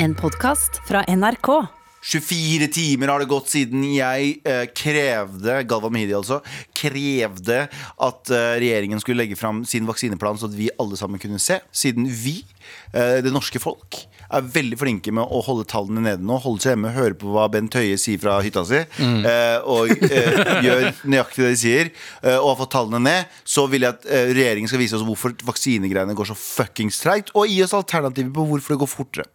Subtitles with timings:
[0.00, 1.48] En podkast fra NRK.
[2.02, 6.38] 24 timer har det gått siden jeg eh, krevde Galva Mehidi altså
[6.78, 11.42] Krevde at eh, regjeringen skulle legge fram sin vaksineplan, så at vi alle sammen kunne
[11.42, 11.58] se.
[11.74, 12.36] Siden vi,
[12.92, 13.98] eh, det norske folk,
[14.28, 16.36] er veldig flinke med å holde tallene nede nå.
[16.42, 20.52] Holde seg hjemme, høre på hva Bent Høie sier fra hytta si, eh, og eh,
[20.66, 21.92] gjør nøyaktig det de sier,
[22.22, 25.06] eh, og har fått tallene ned, så vil jeg at eh, regjeringen skal vise oss
[25.06, 29.28] hvorfor vaksinegreiene går så fuckings treigt, og gi oss alternativer på hvorfor det går fortere.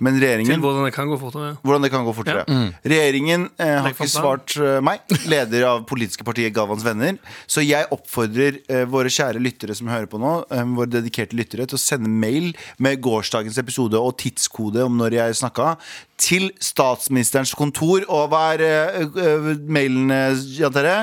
[0.00, 1.56] Men Til regjeringen hvordan det kan gå fortere.
[1.62, 2.44] hvordan det kan gå fortere.
[2.84, 7.18] Regjeringen eh, har ikke svart eh, meg, leder av politiske partiet Galvans venner.
[7.50, 11.66] Så jeg oppfordrer eh, våre kjære lyttere som hører på nå, eh, våre dedikerte lyttere,
[11.66, 15.74] til å sende mail med gårsdagens episode og tidskode om når jeg snakka,
[16.18, 18.06] til statsministerens kontor.
[18.06, 20.14] Og hva er eh, eh, mailen,
[20.58, 21.00] Jan Terje?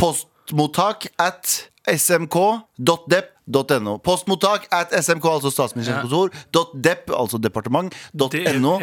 [0.00, 3.98] Postmottak at smk.dep.no.
[4.04, 6.30] Postmottak at smk, altså statsministerens kontor.
[6.74, 7.94] .dep, altså departement.
[8.14, 8.78] .no.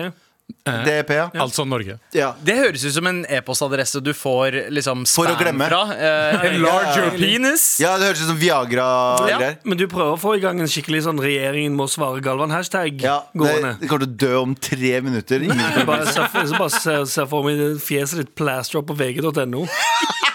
[0.66, 1.30] DP, ja.
[1.40, 1.94] Altså Norge.
[2.14, 2.34] ja.
[2.44, 5.68] Det høres ut som en e-postadresse du får liksom For å spam glemme.
[5.70, 5.80] fra.
[5.96, 7.63] Eh, enlarge your penis.
[7.80, 9.41] Ja, det høres ut som Viagra-greier.
[9.41, 9.54] Ja.
[9.63, 13.20] Men du prøver å få i gang en skikkelig sånn 'regjeringen må svare Galvan'-hashtag Ja,
[13.32, 13.77] det, gående.
[13.80, 15.40] det kommer til å dø om tre minutter.
[15.48, 19.68] Ingen bare ser for meg fjeset ditt plaster opp på vg.no.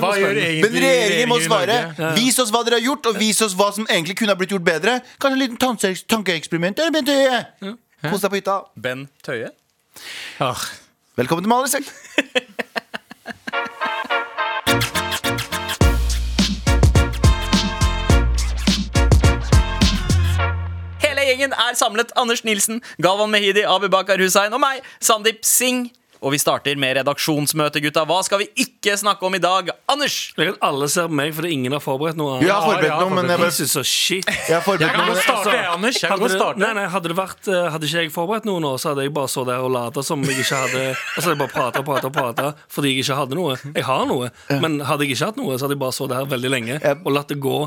[0.00, 1.78] Hva gjør egentlig Men regjeringen må svare.
[2.18, 4.50] Vis oss hva dere har gjort, og vis oss hva som egentlig kunne ha blitt
[4.54, 5.00] gjort bedre.
[5.20, 6.78] Kanskje en liten tanke- tankeeksperiment.
[6.78, 7.44] eller, Bent Høie?
[8.10, 8.58] Kos deg på hytta.
[8.76, 9.50] Ben Tøye.
[10.40, 10.58] Ah,
[11.16, 11.68] Velkommen til Maler.
[21.04, 22.12] Hele gjengen er samlet.
[22.16, 25.90] Anders Nilsen, Galvan Mehidi, Abu Bakar Hussein og meg, Sandeep Singh.
[26.24, 28.06] Og vi starter med redaksjonsmøte, gutta.
[28.08, 29.68] Hva skal vi ikke snakke om i dag?
[29.92, 30.16] Anders!
[30.64, 33.40] Alle ser på meg fordi ingen har forberedt noe Jeg har forberedt noe, men jeg,
[33.42, 34.30] bare, Pieces of shit.
[34.48, 36.00] jeg Jeg kan godt starte, jeg, Anders.
[36.00, 36.62] Jeg kan godt starte.
[36.64, 39.14] nei, nei, hadde, det vært, eh, hadde ikke jeg forberedt noe nå, så hadde jeg
[39.20, 41.82] bare så der og lata som jeg ikke hadde Og så hadde jeg bare prata
[41.84, 43.58] og prata og prata fordi jeg ikke hadde noe.
[43.74, 44.30] Jeg har noe,
[44.64, 47.10] men hadde jeg ikke hatt noe, så hadde jeg bare sittet her veldig lenge og
[47.12, 47.58] latt det gå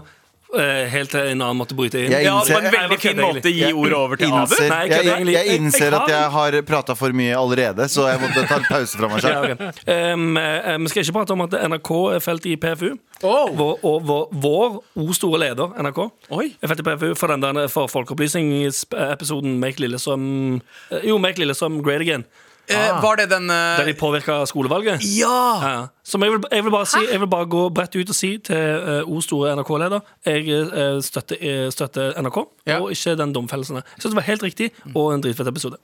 [0.55, 2.11] helt til en annen måtte bryte inn.
[2.11, 4.37] Jeg Ja, det var en veldig fin måte å gi ordet over til Abu.
[4.45, 8.21] innser, Nei, jeg jeg, jeg innser at jeg har prata for mye allerede, så jeg
[8.23, 9.65] måtte ta en pause fra meg Ja, selv.
[9.67, 9.81] ok.
[9.91, 12.89] Um, eh, vi skal ikke prate om at NRK er felt i PFU.
[13.25, 13.49] Oh.
[13.57, 16.03] Vår, og vår, vår o store leder, NRK,
[16.37, 16.47] Oi.
[16.61, 21.81] er felt i PFU for den der for folkeopplysningsepisoden Make Lillestrøm eh, Jo, Make Lillestrøm
[21.83, 22.25] Great Again.
[22.69, 23.55] Eh, var det den uh...
[23.79, 25.03] Der de påvirka skolevalget.
[25.17, 25.39] Ja!
[25.63, 25.85] Ja.
[26.03, 28.33] Som jeg vil, jeg, vil bare si, jeg vil bare gå bredt ut og si
[28.43, 32.79] til eh, O store NRK-leder Jeg støtter, støtter NRK, Ja.
[32.81, 33.75] og ikke den domfellelsen.
[33.75, 35.77] Jeg synes det var helt riktig, og en dritfett episode.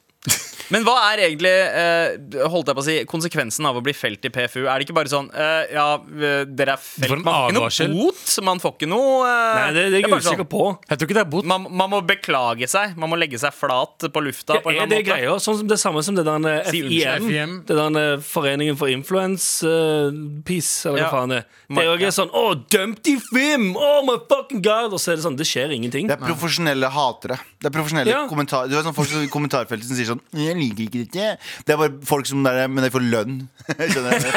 [0.71, 4.23] Men hva er egentlig eh, holdt jeg på å si, konsekvensen av å bli felt
[4.25, 4.63] i PFU?
[4.67, 7.09] Er det ikke bare sånn eh, Ja, eh, dere er felt.
[7.23, 7.89] Man får ikke advarsel.
[7.91, 8.35] noe bot.
[8.47, 10.63] Man får ikke noe eh, Nei, det, det er jeg bare usikker sånn, på.
[10.89, 11.45] Jeg tror ikke det er bot.
[11.53, 12.95] man, man må beklage seg.
[12.97, 14.59] Man må legge seg flat på lufta.
[14.63, 15.09] på en Er det annen måte.
[15.11, 15.39] greier?
[15.43, 17.27] Sånn som det samme som det der eh, Si FIM.
[17.27, 17.57] FIM.
[17.67, 20.11] Det der eh, Foreningen for influence eh,
[20.47, 21.49] peace, eller hva faen det er.
[21.73, 23.71] Det er jo ikke sånn Å, dømt i film!
[23.79, 24.93] Oh my fucking god!
[24.93, 26.07] Og så er det sånn, det skjer ingenting.
[26.09, 27.37] Det er profesjonelle hatere.
[27.59, 28.23] Det er profesjonelle Ja.
[28.29, 31.37] kommentar Du er sånn folk som i kommentarfeltet som sier sånn 'Jeg liker ikke dette'.
[31.65, 33.35] Det er bare folk som der, men de får lønn.
[33.93, 34.27] Skjønner du?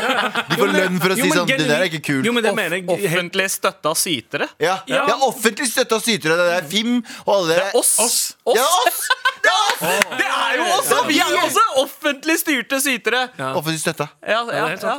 [0.51, 2.25] De får lønn for å Jo, si sånn 'Det der er ikke kult'.
[2.27, 4.49] Jo, men det Off- mener jeg Offentlig støtta sytere.
[4.61, 5.05] Ja, Ja.
[5.07, 6.37] Er offentlig støtta sytere.
[6.37, 7.99] Det er FIM og alle Det er oss.
[7.99, 8.35] Oss.
[8.47, 8.57] Oss.
[8.57, 9.03] Ja, oss.
[9.43, 9.81] Det er oss.
[10.17, 10.89] Det er jo oss!
[11.09, 13.29] Vi er jo også offentlig styrte sytere.
[13.39, 13.53] Ja.
[13.55, 14.09] Offentlig støtta.
[14.27, 14.97] Ja, Ja, ja, ja.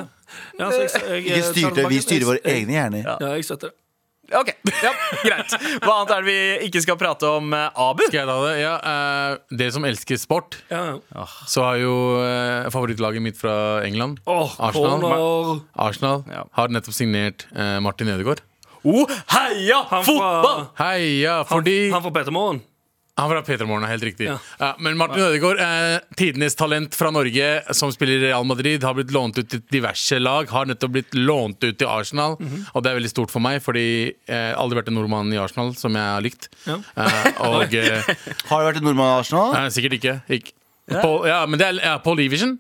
[0.60, 3.04] Ja, så jeg, jeg, Ikke jeg styrte, vi styrer våre egne hjerner.
[3.22, 3.76] Ja, jeg støtter det.
[4.36, 4.50] Ok,
[4.84, 4.92] ja,
[5.24, 5.54] greit.
[5.84, 7.54] Hva annet er det vi ikke skal prate om?
[7.56, 8.04] eh, Abu?
[8.10, 8.56] Skal jeg ta det?
[8.60, 10.82] Ja, uh, Dere som elsker sport, Ja,
[11.16, 11.24] ja.
[11.48, 13.56] så har jo uh, favorittlaget mitt fra
[13.88, 15.62] England, oh, Arsenal.
[15.80, 16.44] Arsenal Ja.
[16.60, 18.44] har nettopp signert uh, Martin Ødegaard.
[18.88, 20.68] Oh, heia Han fotball!
[20.76, 22.62] fra, Heia, fordi han fra Peter Moen.
[23.18, 24.28] Han fra Peter Morgen, helt riktig.
[24.30, 24.36] Ja.
[24.60, 28.94] Ja, men Martin Ødegaard, eh, tidenes talent fra Norge, som spiller i Real Madrid, har
[28.94, 30.50] blitt lånt ut til diverse lag.
[30.54, 32.68] Har nettopp blitt lånt ut til Arsenal, Mhm.
[32.76, 35.38] og det er veldig stort for meg, fordi jeg har aldri vært en nordmann i
[35.42, 36.48] Arsenal som jeg har likt.
[36.68, 36.78] Ja.
[36.96, 38.04] Eh, og eh,
[38.50, 39.54] Har du vært en nordmann i Arsenal?
[39.54, 40.22] nei, sikkert ikke.
[40.30, 40.54] ikke.
[41.02, 42.60] Paul, ja, men det er ja, Paul Iversen.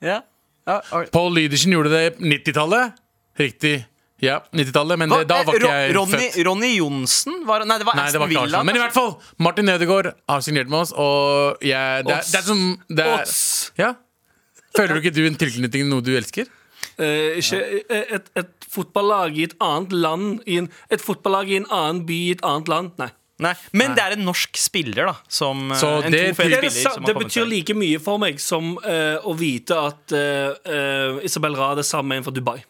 [0.00, 0.20] Ja.
[0.66, 1.04] Ja, oi.
[1.12, 2.92] Paul Iversen gjorde det på 90-tallet.
[3.38, 3.84] Riktig.
[4.20, 6.38] Ja, 90-tallet, men det, da var Eh, ikke jeg Ronny, født.
[6.48, 7.36] Ronny Johnsen?
[7.46, 8.42] Var, nei, det var Aston Villa.
[8.42, 8.64] Arsenal.
[8.66, 12.32] Men i hvert fall, Martin Ødegaard har signert med oss, og jeg, det, er, Oss.
[12.34, 13.72] det er som det er, Oss.
[13.78, 13.92] ja.
[14.76, 16.50] Føler du ikke du en tilknytning til noe du elsker?
[16.98, 17.60] Eh, ikke,
[17.94, 22.02] eh, et, et fotballag i et annet land i en, Et fotballag i en annen
[22.06, 22.90] by i et annet land?
[22.98, 23.08] Nei.
[23.38, 25.14] Nei, Men det er en norsk spiller, da.
[25.30, 27.48] Som, eh, Så en det- Det, er spiller sa- som har det kommet betyr seg.
[27.54, 32.08] like mye for meg som eh, å vite at eh, eh, Isabel Rad er sammen
[32.08, 32.64] med en fra Dubai.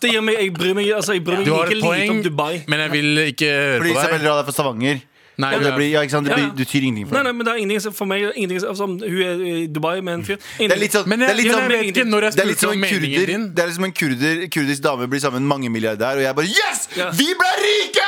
[0.00, 1.86] Det gir meg, Jeg bryr meg, altså, jeg bryr meg Du har like et lite
[1.86, 2.54] om poeng, Dubai.
[2.68, 4.26] men jeg vil ikke høre Fordi på Isabel deg.
[4.30, 5.00] Rad er fra Stavanger.
[5.40, 6.28] Nei, ja, det blir, ja, ikke sant?
[6.28, 6.52] Det, blir, ja.
[6.54, 8.96] det betyr ingenting for nei, nei, men det er ingenting for meg ingenting som, som,
[9.00, 10.38] Hun er i Dubai med en fyr.
[10.58, 12.44] Det er litt sånn, Men det er litt jeg, sånn vet ikke når jeg det
[12.44, 13.46] er litt spurte som om en meningen kurder din.
[13.54, 16.50] Det er liksom en kurder, kurdisk dame blir sammen med en mangemilliardær, og jeg bare
[16.50, 16.86] Yes!
[16.98, 17.08] Ja.
[17.16, 18.06] Vi ble rike!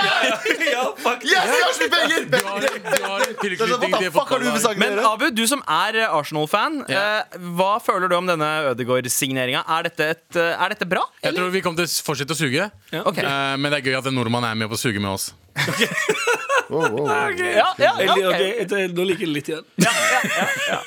[0.73, 1.25] ja, fuck.
[1.27, 2.27] Yes, vi har så mye penger!
[2.33, 4.99] Du har, du har sånn, tilknytning til Men?
[5.07, 7.03] Abu, du som er eh, Arsenal-fan, Ja.
[7.23, 9.65] eh, hva føler du om denne Ødegaard-signeringa?
[9.79, 10.15] Er, eh,
[10.53, 11.05] er dette bra?
[11.23, 12.71] Jeg tror vi kommer til å fortsette å suge.
[12.93, 13.05] Ja.
[13.05, 13.23] Ok.
[13.23, 15.33] Eh, men det er gøy at en nordmann er med på å suge med oss.
[15.57, 17.07] Wow, wow, wow.
[17.07, 18.35] Ja, ja, Jeg, ja, li- ok.
[18.35, 19.65] ok, det- Nå liker jeg det litt igjen.
[19.87, 20.81] ja, ja, ja, ja.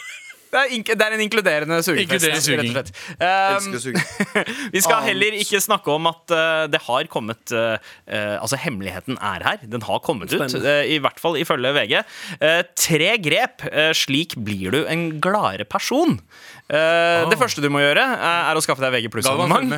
[0.56, 2.06] Det, er ink det er en inkluderende sugefest.
[2.06, 2.92] Inkluderende rett og slett.
[3.20, 4.04] Um, Elsker å suge.
[4.76, 9.44] Vi skal heller ikke snakke om at uh, det har kommet eh, Altså, hemmeligheten er
[9.46, 9.62] her.
[9.70, 10.38] Den har kommet ut.
[10.38, 10.64] Spennende.
[10.86, 11.96] eh, I hvert fall ifølge VG.
[12.40, 13.66] Eh, tre grep.
[13.98, 16.18] slik blir du en gladere person.
[16.66, 17.28] Oh.
[17.30, 19.76] Det første du må gjøre, er å skaffe deg VG pluss-abonnement.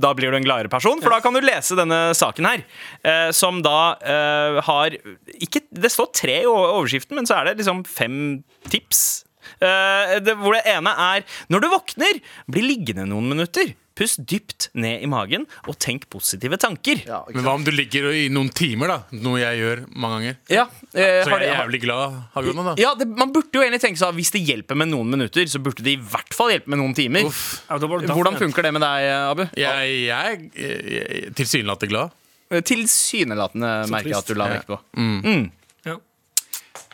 [0.00, 2.64] Da blir du en gladere person, for da kan du lese denne saken her.
[3.36, 3.94] Som da
[4.66, 4.96] har
[5.38, 8.16] ikke, Det står tre i overskriften, men så er det liksom fem
[8.70, 9.24] tips.
[9.60, 12.20] Eh, det, hvor det ene er Når du våkner,
[12.50, 13.74] bli liggende noen minutter.
[14.00, 17.02] Pust dypt ned i magen og tenk positive tanker.
[17.04, 19.18] Ja, Men hva om du ligger i noen timer, da?
[19.20, 20.38] Noe jeg gjør mange ganger.
[20.48, 20.62] Ja,
[20.94, 22.74] eh, Så har jeg er jævlig glad av grunnen, da.
[22.80, 25.44] ja det, Man burde jo egentlig tenke seg at hvis det hjelper med noen minutter,
[25.50, 27.28] så burde det i hvert fall hjelpe med noen timer.
[27.28, 27.60] Uff.
[27.68, 29.44] Ja, Hvordan funker det med deg, Abu?
[29.58, 32.16] Jeg, jeg, jeg er tilsynelatende glad.
[32.66, 34.80] Tilsynelatende merker jeg at du la vekt på.
[34.96, 35.08] Ja.
[35.20, 35.56] Ok.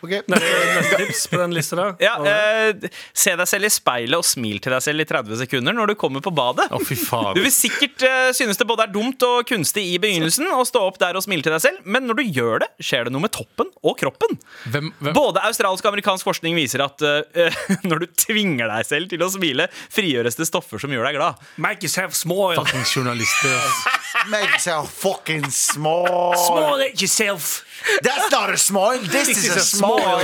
[0.07, 1.89] Neste, neste tips på den lista.
[2.07, 5.75] Ja, eh, Se deg selv i speilet og smil til deg selv i 30 sekunder
[5.77, 6.69] når du kommer på badet.
[6.75, 6.97] Oh, fy
[7.37, 10.85] Du vil sikkert eh, synes det både er dumt og kunstig i begynnelsen å stå
[10.89, 13.25] opp der og smile til deg selv, men når du gjør det, skjer det noe
[13.27, 14.39] med toppen og kroppen.
[14.73, 15.15] Hvem, hvem?
[15.17, 19.31] Både australsk og amerikansk forskning viser at eh, når du tvinger deg selv til å
[19.33, 21.47] smile, frigjøres det stoffer som gjør deg glad.
[21.61, 22.55] Make yourself small.
[22.59, 23.57] Fucking journalister.
[24.31, 26.35] Make yourself fucking small.
[26.37, 27.65] Small it yourself.
[28.03, 28.99] That's not a smile.
[29.01, 30.21] This, This is, a small.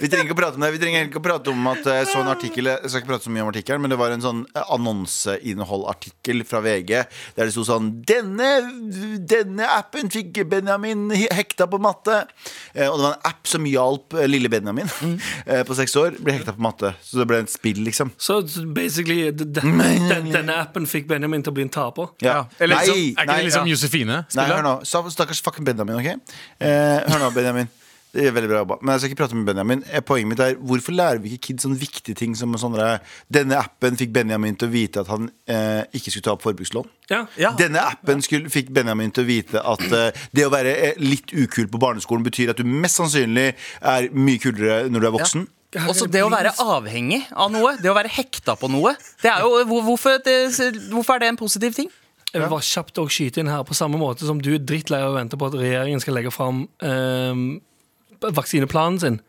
[0.00, 2.06] Vi trenger ikke å prate om det Vi trenger ikke å prate om at jeg
[2.10, 4.22] så en artikkel Jeg skal ikke prate så mye om artikkelen, men det var en
[4.24, 8.48] sånn eh, annonseinnholdartikkel fra VG der det sto sånn Denne,
[9.28, 12.22] denne appen fikk Benjamin hekta på matte.
[12.74, 15.16] Eh, Og det var en app som hjalp eh, lille Benjamin mm.
[15.68, 16.16] på seks år.
[16.22, 16.92] Ble hekta på matte.
[17.04, 18.12] Så det ble et spill, liksom.
[18.22, 18.40] Så
[18.76, 22.12] basically d- d- den, Denne appen fikk Benjamin til å bli en taper.
[22.24, 22.42] Ja.
[22.58, 23.74] eller nei, liksom- Er ikke det liksom ja.
[23.74, 24.22] Josefine?
[24.38, 24.74] Nei, hør nå.
[24.88, 26.36] Stakkars fucking Benjamin, OK?
[26.60, 27.70] Eh, hør nå, Benjamin.
[28.12, 28.76] Det er veldig bra jobba.
[28.82, 29.82] Men jeg skal ikke prate med Benjamin.
[30.04, 32.98] Poenget mitt er hvorfor lærer vi ikke kids sånne viktige ting som sånne,
[33.32, 36.90] Denne appen fikk Benjamin til å vite at han eh, ikke skulle ta opp forbrukslån.
[37.08, 37.22] Ja.
[37.40, 37.54] Ja.
[37.56, 41.32] Denne appen skulle, fikk Benjamin til å vite at eh, det å være eh, litt
[41.32, 45.48] ukul på barneskolen betyr at du mest sannsynlig er mye kulere når du er voksen.
[45.88, 48.92] Også det å være avhengig av noe, det å være hekta på noe,
[49.24, 50.36] det er jo, hvorfor, det,
[50.92, 51.88] hvorfor er det en positiv ting?
[52.32, 55.02] Jeg vil bare kjapt og skyte inn her På samme måte som du er drittlei
[55.04, 57.42] av å vente på at regjeringen skal legge fram eh,
[58.30, 59.20] vaksineplanen sin.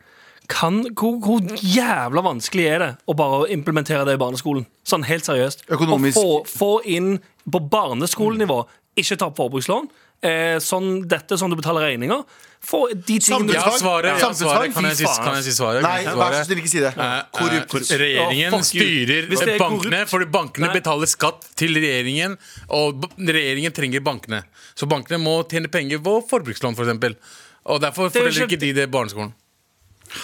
[0.46, 4.66] Kan, hvor, hvor jævla vanskelig er det å bare implementere det i barneskolen?
[4.84, 5.64] Sånn helt seriøst.
[5.72, 6.18] Økonomisk.
[6.20, 7.14] Å få, få inn
[7.48, 8.62] på barneskolenivå,
[9.00, 9.88] ikke ta opp forbrukslån.
[10.24, 12.22] Eh, sånn dette, som du betaler regninger.
[12.64, 14.20] Få de tingene Ja, svaret.
[14.22, 14.72] Ja, svaret.
[14.72, 15.82] Kan, jeg si, kan jeg si svaret?
[15.84, 16.92] Nei, vær så snill, ikke si det.
[16.96, 17.74] Eh, Korrupt.
[17.92, 20.76] eh, Regjeringen Oh, styrer er bankene, korrupt- fordi bankene Nei.
[20.78, 22.38] betaler skatt til regjeringen.
[22.72, 24.44] Og regjeringen trenger bankene.
[24.76, 27.16] Så bankene må tjene penger på forbrukslån, f.eks.
[27.64, 29.32] Og derfor Det er jo forteller ikke- ikke de det i barneskolen.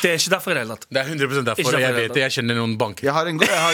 [0.03, 0.87] Det er ikke derfor i det hele tatt.
[0.93, 1.59] Det er 100 derfor.
[1.61, 3.05] Ikke og Jeg vet det, jeg kjenner noen banker.
[3.09, 3.73] Jeg har en go- jeg, har,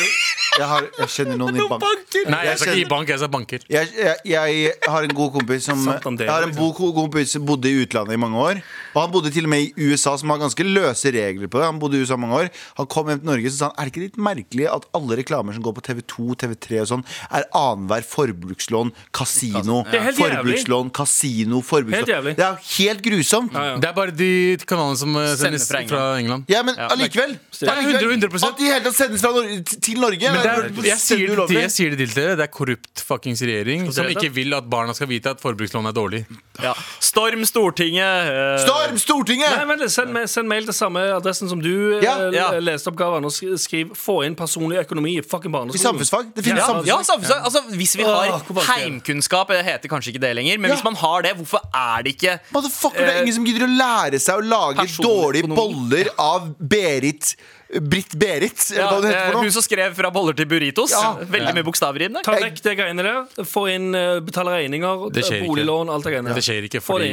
[0.57, 1.85] jeg, har, jeg kjenner noen i bank.
[2.33, 3.65] Nei, jeg sa ikke i bank, jeg sa banker.
[3.71, 6.75] Jeg, jeg, jeg har en god kompis som Jeg har en liksom.
[6.79, 8.61] god kompis som bodde i utlandet i mange år.
[8.95, 11.67] Og han bodde til og med i USA, som har ganske løse regler på det.
[11.69, 12.49] Han bodde i USA mange år
[12.79, 15.19] Han kom hjem til Norge så sa han Er det ikke litt merkelig at alle
[15.21, 19.83] reklamer som går på TV2, TV3 og sånn, er annenhver forbrukslån, kasino,
[20.17, 22.37] forbrukslån, kasino, Helt forbrukslån.
[22.37, 23.55] Det er helt grusomt.
[23.57, 23.77] Ja, ja.
[23.83, 24.31] Det er bare de
[24.69, 26.47] kanalene som eh, sendes fra England.
[26.53, 27.37] Ja, men Ja, allikevel.
[27.37, 28.49] det er allikevel, 100%.
[28.51, 30.33] At de i hele tatt sendes fra Nor til Norge.
[30.37, 33.43] Men er, jeg, sier det, til- jeg sier det til dere, det er korrupt fuckings
[33.43, 36.23] regjering som ikke vil at barna skal vite at forbrukslån er dårlig.
[36.63, 36.73] Ja.
[37.01, 38.31] Storm Stortinget.
[38.33, 39.51] eh, Storm Stortinget!
[39.57, 42.51] Nei, vent litt, send, send mail til samme adressen som du Ja, eh, ja.
[42.61, 45.83] leste oppgaven, og sk- skriv 'få inn personlig økonomi i fucking I barneskolen'.
[45.83, 46.35] samfunnsfag.
[46.35, 46.87] Det finnes Ja, samfunnsfag.
[46.87, 47.45] ja, samfunnsfag.
[47.45, 48.83] Altså, hvis vi har Åh, hvor vanskelig.
[48.83, 50.77] heimkunnskap, det heter kanskje ikke det lenger, men Ja.
[50.77, 53.67] hvis man har det, hvorfor er det ikke Motherfucker, det er Eh, ingen som gidder
[53.67, 55.57] å lære seg å lage personlig dårlige økonomi.
[55.57, 57.37] boller av Berit
[57.67, 60.93] Britt-Berit, ja, hva det heter eh, Hun som skrev 'Fra boller til burritos'?
[60.95, 61.17] Ja.
[61.19, 62.21] Veldig mye bokstaver i den.
[62.23, 63.45] Ta vekk det greiene der.
[63.45, 65.51] Få inn uh, betale regninger, Det skjer eh, ikke.
[65.51, 66.39] boliglån, alt det greiene der.
[66.39, 67.11] Det skjer ikke det fordi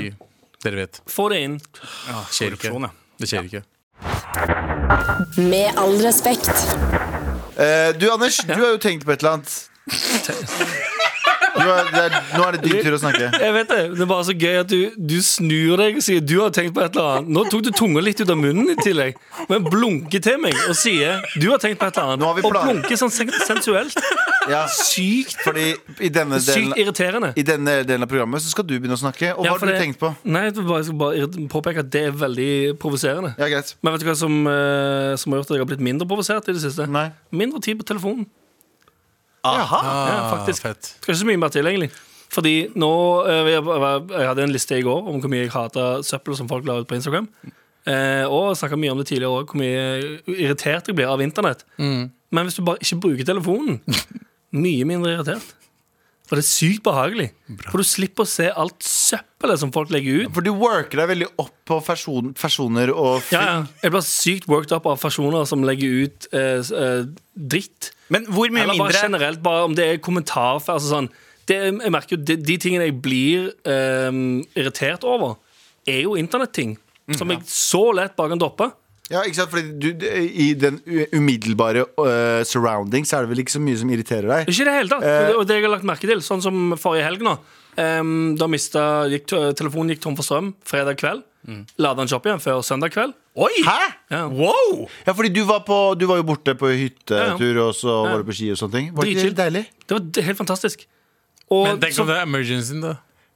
[0.64, 1.02] dere vet.
[1.10, 1.58] Få det inn.
[2.08, 2.70] Ja, skjer ikke.
[2.70, 2.94] Ja.
[3.20, 3.64] Det skjer ikke.
[5.42, 6.54] Med all respekt.
[7.58, 9.70] Uh, du, Anders, du har jo tenkt på et eller annet.
[11.64, 13.30] Du er, det er, nå er det din tur å snakke.
[13.40, 16.24] Jeg vet det, det er bare så gøy at du, du snur deg og sier
[16.24, 17.32] du har tenkt på et eller annet.
[17.38, 19.18] Nå tok du tunga litt ut av munnen i tillegg,
[19.52, 22.44] men blunker til meg og sier du har tenkt på et eller annet.
[22.44, 23.98] Og blunker sånn sensuelt.
[24.52, 25.70] Ja, Sykt, fordi
[26.04, 27.30] i denne delen sykt irriterende.
[27.40, 29.32] I denne delen av programmet så skal du begynne å snakke.
[29.38, 30.12] Og hva har du det- tenkt på?
[30.28, 33.36] Nei, jeg skal bare påpeke at det er veldig provoserende.
[33.40, 33.62] Ja.
[33.82, 36.50] Men vet du hva som, eh, som har gjort at jeg har blitt mindre provosert
[36.50, 36.88] i det siste?
[36.90, 37.12] Nei.
[37.32, 38.28] Mindre tid på telefonen.
[39.44, 39.80] Aha.
[39.84, 40.64] Ja, faktisk.
[40.64, 40.94] Fett.
[41.02, 41.92] Skal ikke så mye mer til, egentlig.
[42.34, 42.94] Fordi nå
[43.30, 43.64] eh, jeg,
[44.26, 46.90] hadde en liste i går om hvor mye jeg hata søppel som folk la ut
[46.90, 47.28] på Instagram.
[47.86, 49.84] Eh, og snakka mye om det tidligere òg, hvor mye
[50.32, 51.66] irritert jeg blir av internett.
[52.34, 53.82] Men hvis du bare ikke bruker telefonen,
[54.66, 55.54] mye mindre irritert.
[56.34, 57.28] For det er sykt behagelig.
[57.68, 60.32] For du slipper å se alt søppelet som folk legger ut.
[60.34, 63.60] For du worker deg veldig opp på person, personer og Ja, ja.
[63.84, 67.04] Jeg blir sykt worked up av personer som legger ut eh, eh,
[67.38, 67.92] dritt.
[68.10, 71.12] Men hvor mye Eller bare mindre generelt, bare om det er kommentar altså sånn,
[71.46, 74.10] det, Jeg merker jo de, de tingene jeg blir eh,
[74.58, 75.38] irritert over,
[75.86, 76.80] er jo internetting.
[77.14, 78.72] Som jeg så lett bare kan droppe.
[79.12, 79.52] Ja, ikke sant?
[79.52, 80.78] Fordi du, du, I den
[81.12, 84.48] umiddelbare uh, surrounding Så er det vel ikke så mye som irriterer deg.
[84.48, 85.04] Ikke i det hele tatt.
[85.04, 87.36] Uh, Og det jeg har lagt merke til, sånn som forrige helg nå.
[87.74, 89.28] Um, da mista gikk,
[89.60, 91.26] telefonen gikk tom for strøm fredag kveld.
[91.44, 91.66] Mm.
[91.84, 93.16] Lada den ikke opp igjen før søndag kveld.
[93.44, 93.52] Oi!
[93.66, 93.78] Hæ?
[94.14, 94.22] Ja.
[94.32, 94.86] Wow!
[95.04, 98.22] Ja, fordi du var, på, du var jo borte på hyttetur, Ja, og så var
[98.22, 98.92] du på ski og sånne ting.
[98.96, 99.64] Var det ikke helt deilig?
[99.84, 100.86] Det var helt fantastisk.
[101.52, 102.94] Og Men tenk om det er emergencyen, da.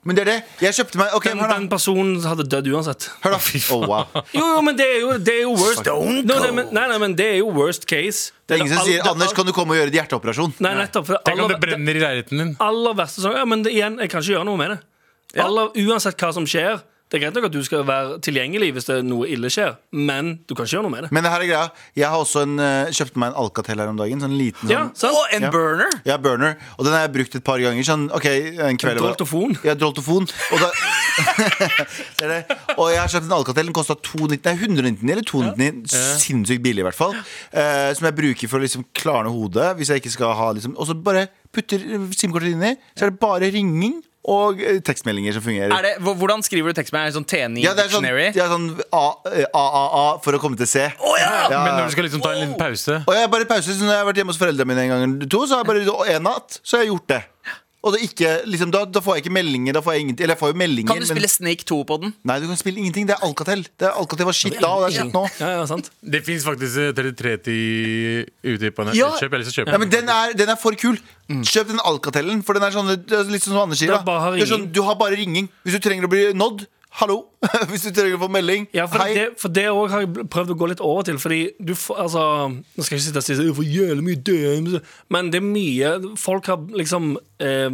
[0.08, 0.38] Men det er det.
[0.64, 3.10] Jeg kjøpte meg okay, den, den personen hadde dødd uansett.
[3.26, 3.40] Hør da.
[3.76, 4.22] Oh, wow.
[4.32, 7.00] Jo, jo, men det er jo, det er jo worst no, det, men, nei, nei,
[7.04, 8.32] men det er jo worst case.
[8.48, 10.56] Det er ingen som sier 'Anders, kan du komme og gjøre et hjerteoperasjon'?
[10.64, 11.10] Nei, nettopp.
[11.10, 12.54] For Tenk om det brenner i leiligheten din.
[12.64, 14.80] aller verste sånn, Ja, men det, igjen, jeg kan ikke gjøre noe med det.
[15.44, 16.80] Aller, uansett hva som skjer.
[17.08, 19.78] Det er greit nok at du skal være tilgjengelig hvis det er noe ille skjer,
[19.96, 21.12] men du kan ikke gjøre noe med det.
[21.16, 21.68] Men det her er greia.
[21.96, 22.58] Jeg har også en,
[22.92, 24.20] kjøpte meg en Alcatel her om dagen.
[24.26, 25.16] Sånn liten Ja, sånn sant?
[25.16, 25.52] Og en Ja.
[25.54, 25.94] burner!
[26.06, 26.58] Ja, burner.
[26.78, 27.84] Og den har jeg brukt et par ganger.
[27.88, 28.26] Sånn, ok,
[28.68, 29.56] en kveld Droltofon.
[29.64, 30.28] Ja, droltofon.
[30.52, 30.72] Og, da,
[32.20, 32.58] det er det.
[32.78, 33.70] og jeg har kjøpt en Alcatel.
[33.70, 35.96] Den kosta 199 eller 299.
[36.22, 37.16] Sinnssykt billig, i hvert fall.
[37.52, 39.72] Eh, som jeg bruker for å liksom klarne hodet.
[39.80, 41.80] Hvis jeg ikke skal ha liksom Og så bare putter
[42.14, 45.72] SIM-kortet inn i, så er det bare ringing og eh, tekstmeldinger som fungerer.
[45.72, 47.16] Er det, hvordan skriver du tekstmeldinger?
[47.16, 48.28] Sånn T9 ja, det er sånn, Dictionary?
[48.44, 50.84] er sånn A, eh, AAA for å komme til C.
[51.22, 51.62] ja.
[51.64, 53.88] Men når du skal liksom ta en liten pause Og jeg har bare pause, så
[53.88, 55.72] når jeg har vært hjemme hos foreldrene mine en gang eller to, så har jeg
[55.72, 57.22] bare en natt, så har jeg gjort det.
[57.88, 59.78] Og det ikke, liksom, da, da får jeg ikke meldinger.
[59.78, 61.98] Da får jeg ingenting Eller jeg får jo meldinger, Kan du spille Snake 2 på
[62.04, 62.14] den?
[62.28, 63.08] Nei, du kan spille ingenting.
[63.10, 63.64] Det er Alcatel.
[63.80, 65.24] Det er Alcatel var shit da, og det er shit nå.
[65.40, 69.12] Ja, ja, sant Det fins faktisk eh, 3310 ute på Ja.
[69.18, 71.00] Kjøp, Jeg har lyst til å kjøpe Ja, men den er, den er for kul.
[71.28, 72.94] Kjøp den Alcatelen, for den er sånn,
[73.32, 73.94] litt sånn som Anders sier.
[73.96, 75.50] Er er sånn, du har bare ringing.
[75.66, 77.16] Hvis du trenger å bli nådd, hallo.
[77.70, 79.14] Hvis du trenger å få melding, Ja, for hei.
[79.16, 81.20] det, for det har jeg prøvd å gå litt over til.
[81.22, 84.22] Fordi du får, altså Nå skal jeg ikke sitte og si jeg får jævlig mye
[84.28, 84.78] DMs,
[85.14, 87.12] men det er mye Folk har liksom
[87.44, 87.68] eh,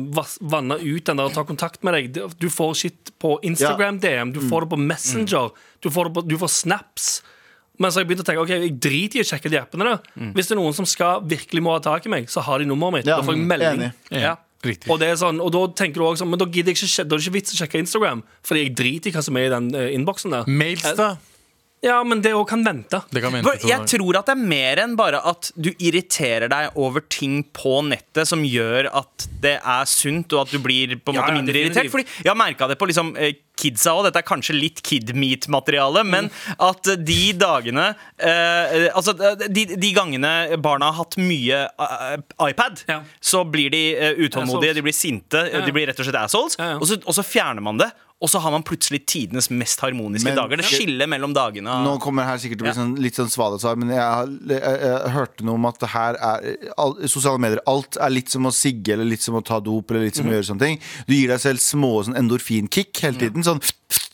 [0.53, 2.21] vanna ut den der og tar kontakt med deg.
[2.41, 5.53] Du får shit på Instagram DM, du får det på Messenger,
[5.83, 7.13] du, får på, du får snaps.
[7.81, 9.87] Men så har jeg begynt å tenke Ok, jeg driter i å sjekke de appene.
[9.95, 12.61] der Hvis det er noen som skal virkelig må ha tak i meg, så har
[12.61, 13.07] de nummeret mitt.
[13.09, 13.81] Ja, da får jeg melding.
[13.87, 13.93] enig.
[14.13, 14.35] Ja.
[14.63, 14.87] Riktig.
[14.89, 17.03] Og, det er sånn, og da tenker du også sånn Men da gidder jeg ikke
[17.03, 19.49] Da er det ikke vits å sjekke Instagram, Fordi jeg driter i hva som er
[19.49, 20.47] i den uh, innboksen der.
[20.47, 21.09] Mails, da?
[21.83, 23.01] Ja, men det òg kan vente.
[23.11, 23.89] Det kan vente For jeg dager.
[23.91, 28.29] tror at det er mer enn bare at du irriterer deg over ting på nettet
[28.29, 31.41] som gjør at det er sunt, og at du blir på en Ja, måte ja,
[31.41, 31.91] mindre irritert.
[31.91, 34.03] Fordi Jeg har merka det på liksom, eh, kidsa òg.
[34.07, 39.13] Dette er kanskje litt kid meat-materiale, men at de dagene eh, Altså
[39.47, 40.31] de, de gangene
[40.63, 42.15] barna har hatt mye eh,
[42.49, 43.01] iPad, Ja.
[43.21, 45.65] så blir de eh, utålmodige, de blir sinte, Ja, ja.
[45.65, 46.57] de blir rett og slett assholes.
[46.79, 47.91] Og, så, og så fjerner man det.
[48.23, 50.61] Og så har man plutselig tidenes mest harmoniske Men- dager.
[50.61, 51.75] Det skiller mellom dagene.
[51.83, 54.79] Nå kommer her sikkert til å bli sånn, litt sånn svalesvar, men jeg, jeg, jeg,
[54.85, 58.47] jeg hørte noe om at det her er all, Sosiale medier, alt er litt som
[58.47, 60.31] å sigge eller litt som å ta dop eller litt som mm.
[60.31, 60.79] å gjøre sånne ting.
[61.09, 63.43] Du gir deg selv små sånn endorfinkick hele tiden.
[63.43, 63.59] Sånn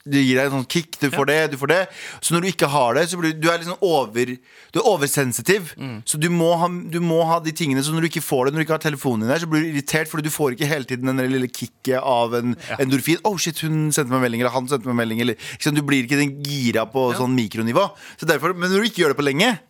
[0.08, 1.79] du gir deg en sånn kick, du får det, du får det.
[2.24, 4.32] Så når du ikke har det, så blir du, du er liksom over
[4.70, 5.74] Du er oversensitiv.
[5.77, 6.00] Mm.
[6.08, 7.84] Så du må, ha, du må ha de tingene.
[7.86, 9.65] Så når du ikke får det, når du ikke har telefonen din der, så blir
[9.65, 13.22] du irritert, fordi du får ikke hele tiden den lille kicket av en endorfin.
[13.27, 15.24] Oh shit, hun sendte meg melding, eller han sendte meg melding.
[15.25, 15.77] Eller, liksom.
[15.77, 17.89] Du blir ikke den gira på sånn mikronivå.
[18.20, 19.68] Så derfor, men når du ikke gjør det på lenge det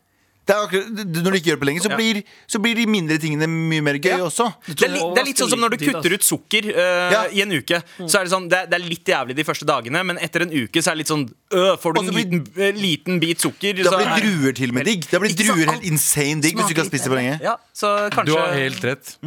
[0.55, 1.95] akkurat, Når du ikke gjør det på lenge, så, Ja.
[1.97, 4.25] blir, så blir de mindre tingene mye mer gøy Ja.
[4.25, 4.53] også.
[4.65, 7.23] Det er, li, det er litt sånn som når du kutter ut sukker uh, Ja.
[7.31, 7.81] i en uke.
[8.07, 10.49] Så er Det sånn, det det er litt jævlig de første dagene, men etter en
[10.51, 13.39] uke så er det litt sånn øh, Får du en liten, blir- liten, øh, bit
[13.39, 15.09] sukker Da blir er- druer til og med digg.
[15.09, 17.39] Da blir druer helt insane digg hvis du ikke har spist det på lenge.
[17.41, 19.17] Ja, så kanskje Du har helt rett.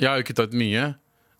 [0.00, 0.94] Jeg har jo kutta ut mye.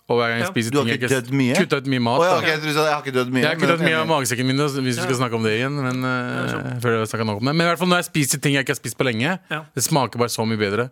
[0.07, 0.51] Og hver gang jeg Ja.
[0.55, 1.55] spiser Du har ting ikke dødd mye?
[1.59, 2.21] Kutta ut mye mat.
[2.21, 2.47] Oh, ja, da.
[2.47, 3.43] jeg, tror jeg har ikke dødd mye.
[3.43, 5.75] Jeg har kuttet mye av magesekken min, hvis vi skal snakke om det igjen.
[5.83, 7.55] Men, uh, før jeg nok om det.
[7.57, 9.65] men i hvert fall når jeg spiser ting jeg ikke har spist på lenge, Ja.
[9.75, 10.91] det smaker bare så mye bedre.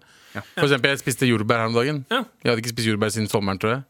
[0.59, 2.05] For eksempel, jeg spiste jordbær her om dagen.
[2.11, 2.25] Ja.
[2.43, 3.83] Jeg hadde ikke spist jordbær siden sommeren, tror jeg.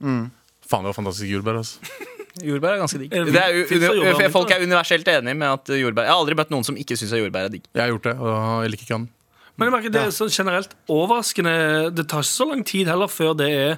[0.68, 1.56] Faen, det var fantastisk jordbær.
[1.56, 1.80] Altså.
[2.42, 3.12] Jordbær er ganske digg.
[3.14, 6.74] Er er, folk er universelt enige med at jordbær Jeg har aldri møtt noen som
[6.74, 7.68] ikke syns jordbær er digg.
[7.70, 9.08] Jeg har gjort det, og jeg liker ikke han.
[9.54, 11.52] Men jeg merker det er sånn generelt overraskende
[11.94, 13.76] Det tar ikke så lang tid heller før det er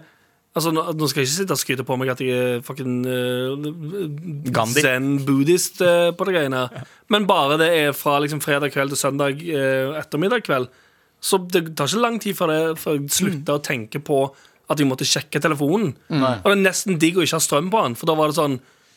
[0.57, 3.03] Altså, Nå nå skal jeg ikke sitte og skryte på meg at jeg er fucking
[3.05, 3.67] uh,
[4.73, 6.63] zen-buddhist uh, på det greiene.
[6.73, 6.87] her.
[7.13, 10.69] Men bare det er fra liksom, fredag kveld til søndag uh, ettermiddag kveld.
[11.21, 14.23] Så det tar ikke lang tid før, det, før jeg slutter å tenke på
[14.67, 15.93] at jeg måtte sjekke telefonen.
[16.11, 18.39] Og det er nesten digg å ikke ha strøm på den, for da var det
[18.41, 18.57] sånn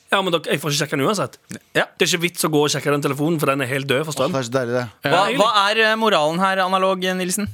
[0.10, 1.36] Ja, men dere, jeg får ikke sjekke den uansett.
[1.78, 1.84] Ja.
[1.94, 4.08] Det er ikke vits å gå og sjekke den telefonen, for den er helt død
[4.08, 4.38] for Det strøm.
[4.40, 5.12] er så deilig, det.
[5.14, 7.46] Hva, hva er eh, moralen her, analog Nilsen?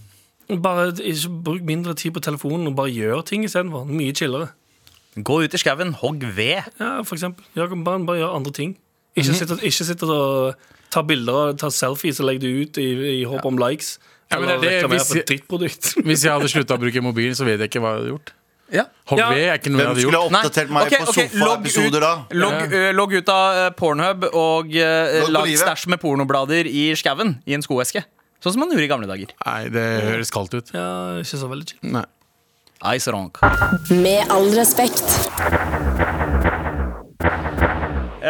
[0.62, 3.86] Bare ikke bruk mindre tid på telefonen og bare gjør ting istedenfor.
[3.90, 4.52] Mye chillere.
[5.16, 6.64] Gå ut i skauen, hogg ved.
[6.80, 7.46] Ja, for eksempel.
[7.56, 8.76] Ja, bare, bare gjør andre ting.
[9.16, 10.56] Ikke sitt ikke sitte og
[10.92, 12.90] ta bilder og ta selfies og legge det ut i,
[13.22, 13.96] i håp om likes.
[14.32, 17.60] Ja, men det det, hvis jeg- Hvis jeg hadde slutta å bruke mobilen, så vet
[17.60, 18.34] jeg ikke hva jeg hadde gjort.
[18.74, 18.84] Ja.
[19.06, 19.30] HV Ja.
[19.32, 20.32] er ikke noe Hvem skulle gjort.
[20.34, 22.14] ha oppdatert meg okay, på ok, logg sofaepisoder da?
[22.34, 27.36] Logg, uh, logg ut av eh, Pornhub og uh, lag stæsj med pornoblader i skauen
[27.46, 28.02] i en skoeske.
[28.46, 29.32] Sånn som man gjorde i gamle dager.
[29.42, 30.68] Nei, det høres kaldt ut.
[30.76, 31.80] Ja, ikke så veldig chill.
[31.96, 32.06] Nei.
[32.94, 33.40] Ice rank.
[33.90, 35.02] Med all respekt.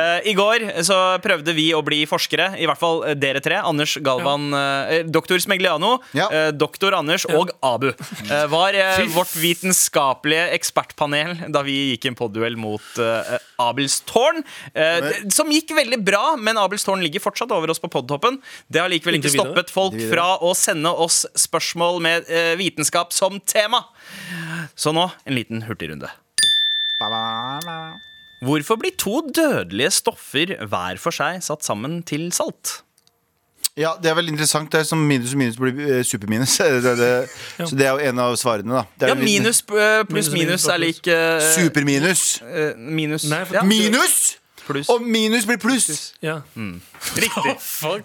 [0.05, 3.57] Eh, I går så prøvde vi å bli forskere, i hvert fall eh, dere tre.
[3.65, 6.27] Anders Galvan, eh, doktor Smegliano, Ja.
[6.29, 7.89] eh, doktor Anders og Abu.
[8.29, 13.99] Eh, var eh, vårt vitenskapelige ekspertpanel da vi gikk i en podduell mot eh, Abels
[14.09, 14.43] tårn.
[14.75, 18.41] Eh, som gikk veldig bra, men Abels tårn ligger fortsatt over oss på podtoppen.
[18.69, 23.39] Det har likevel ikke stoppet folk fra å sende oss spørsmål med eh, vitenskap som
[23.41, 23.85] tema.
[24.75, 26.11] Så nå en liten hurtigrunde.
[28.45, 32.81] Hvorfor blir to dødelige stoffer hver for seg satt sammen til salt?
[33.75, 34.69] Ja, Det er veldig interessant.
[34.71, 36.53] Det er som minus og minus blir eh, superminus.
[36.61, 37.09] Det, er det,
[37.67, 38.83] Så det er jo en av svarene, da.
[38.95, 42.23] Det er Ja, minus eh, pluss minus, er lik eh, Superminus.
[42.45, 43.63] eh, Minus Nei, for- ja.
[43.67, 44.37] Minus!
[44.65, 44.89] Pluss.
[44.89, 46.15] Og minus blir pluss!
[46.25, 46.39] Ja.
[47.23, 47.53] Riktig.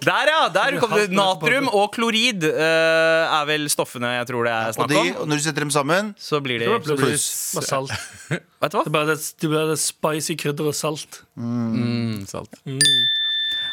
[0.04, 0.40] Der, ja!
[0.52, 1.08] Der kom det.
[1.14, 5.10] Natrium og klorid uh, er vel stoffene jeg tror det er Og snakk om.
[5.22, 7.00] og når du setter dem sammen Så blir de Det pluss.
[7.00, 7.26] Plus.
[7.56, 7.96] Bare salt.
[8.62, 8.84] Vet du hva?
[8.84, 11.22] Det bare det, det, blir det spicy krydderet salt.
[11.40, 12.60] Mm, salt.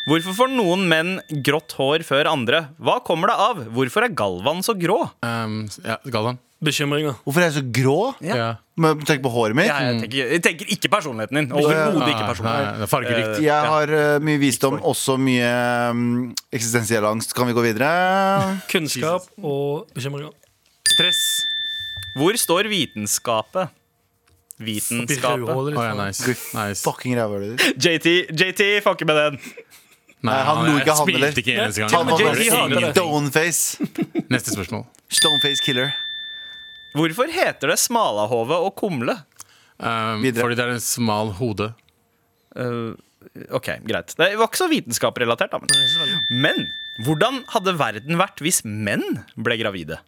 [0.07, 2.69] Hvorfor får noen menn grått hår før andre?
[2.79, 3.63] Hva kommer det av?
[3.75, 5.01] Hvorfor er Galvan så grå?
[5.19, 6.39] Um, ja, Galvan.
[6.57, 7.13] Bekymringer.
[7.21, 7.97] Hvorfor er jeg så grå?
[8.25, 8.55] Ja.
[8.81, 9.67] Men Tenk på håret mitt.
[9.69, 11.49] Ja, jeg, tenker, jeg tenker ikke personligheten din.
[11.53, 12.79] Overhodet ikke Nei, personligheten.
[12.81, 13.41] nei, det er.
[13.45, 15.51] Jeg har uh, mye visdom, også mye
[15.93, 16.01] um,
[16.53, 17.35] eksistensiell angst.
[17.37, 17.91] Kan vi gå videre?
[18.73, 20.33] Kunnskap og bekymringer.
[20.89, 21.21] Stress.
[22.17, 23.69] Hvor står vitenskapet?
[24.57, 25.53] Vitenskapet.
[25.53, 26.33] Oh, ja, nice.
[26.57, 26.81] nice.
[26.81, 27.85] Fucking rævhølet ditt.
[27.85, 29.39] JT, JT fucker med den.
[30.25, 31.93] Nei, han lo ikke, han heller.
[31.93, 33.85] Han var stoneface.
[34.33, 34.87] Neste spørsmål.
[35.13, 35.93] Stoneface killer.
[36.97, 39.19] Hvorfor heter det smalahove og kumle?
[39.77, 41.69] Um, fordi det er en smal hode.
[42.57, 42.97] Uh,
[43.53, 44.15] ok, greit.
[44.17, 45.61] Det var ikke så vitenskaprelatert, da.
[45.61, 46.29] Men.
[46.33, 46.67] Men
[47.05, 49.99] hvordan hadde verden vært hvis menn ble gravide?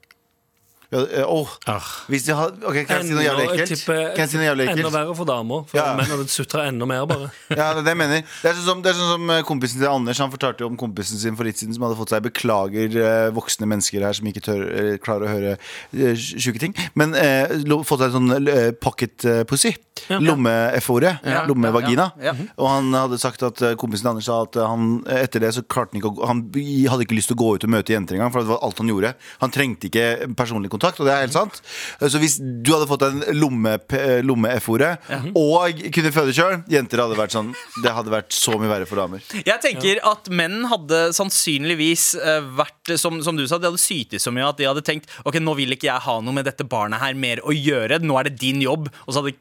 [0.91, 1.49] Eh, åh.
[1.69, 1.86] Ah.
[2.10, 3.84] Hvis de har, ok, Kan jeg si noe jævlig ekkelt?
[3.86, 5.67] Kan jeg si noe jævlig Enda verre for damer.
[5.69, 5.91] For Ja.
[5.93, 7.28] menn hadde sutra enda mer, bare.
[7.54, 8.23] Ja, det er det jeg mener.
[8.41, 10.69] Det er sånn som, det er sånn som eh, kompisen til Anders Han fortalte jo
[10.71, 14.17] om kompisen sin for litt siden som hadde fått seg beklager eh, voksne mennesker her
[14.17, 15.54] som ikke tør, eh, klarer å høre
[15.93, 16.73] eh, sjuke ting.
[16.97, 19.75] Men eh, lo, fått seg en sånn eh, pocket eh, pussy.
[20.09, 21.13] Lomme-F-ordet.
[21.49, 22.09] Lommevagina.
[22.23, 22.33] Ja.
[22.57, 25.63] Og han hadde sagt at eh, kompisen Anders sa at eh, han etter det så
[25.65, 26.43] klarte han ikke å Han
[26.89, 28.79] hadde ikke lyst til å gå ut og møte jenter engang, for det var alt
[28.81, 29.13] han gjorde.
[29.43, 30.05] Han trengte ikke
[30.38, 31.62] personlig kontakt, og det er helt sant.
[31.99, 34.91] Eh, Så hvis du hadde fått en lomme-F-ordet lomme F-ordet,
[35.38, 37.51] og kunne føde sjøl, jenter hadde vært sånn
[37.83, 39.23] Det hadde vært så mye verre for damer.
[39.45, 42.12] Jeg tenker at menn hadde sannsynligvis
[42.57, 45.38] vært som, som du sa, de hadde sytet så mye at de hadde tenkt Ok,
[45.43, 47.99] nå vil ikke jeg ha noe med dette barnet her mer å gjøre.
[48.03, 48.88] Nå er det din jobb.
[49.05, 49.35] Og så hadde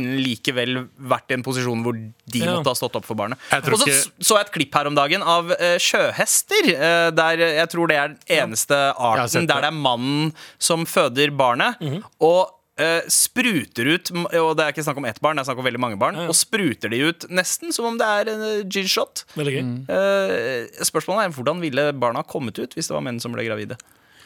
[0.00, 2.56] kvinnen likevel vært i en posisjon hvor de Ja.
[2.56, 3.38] måtte ha stått opp for barnet.
[3.52, 6.64] Og så ikke- så jeg et klipp her om dagen av uh, sjøhester.
[6.74, 9.64] Uh, der jeg tror det er den eneste arten der det.
[9.64, 11.76] er mannen som føder barnet.
[11.80, 12.02] Mhm.
[12.20, 14.10] Og Uh, spruter ut
[14.40, 16.14] Og det er ikke snakk om ett barn, det er snakk om veldig mange barn.
[16.14, 16.28] Ja, ja.
[16.28, 19.24] Og spruter de ut nesten som om det er en uh, G-shot.
[19.36, 19.60] Veldig.
[19.60, 19.84] Mm.
[19.90, 23.76] Eh, spørsmålet er hvordan ville barna kommet ut hvis det var menn som ble gravide?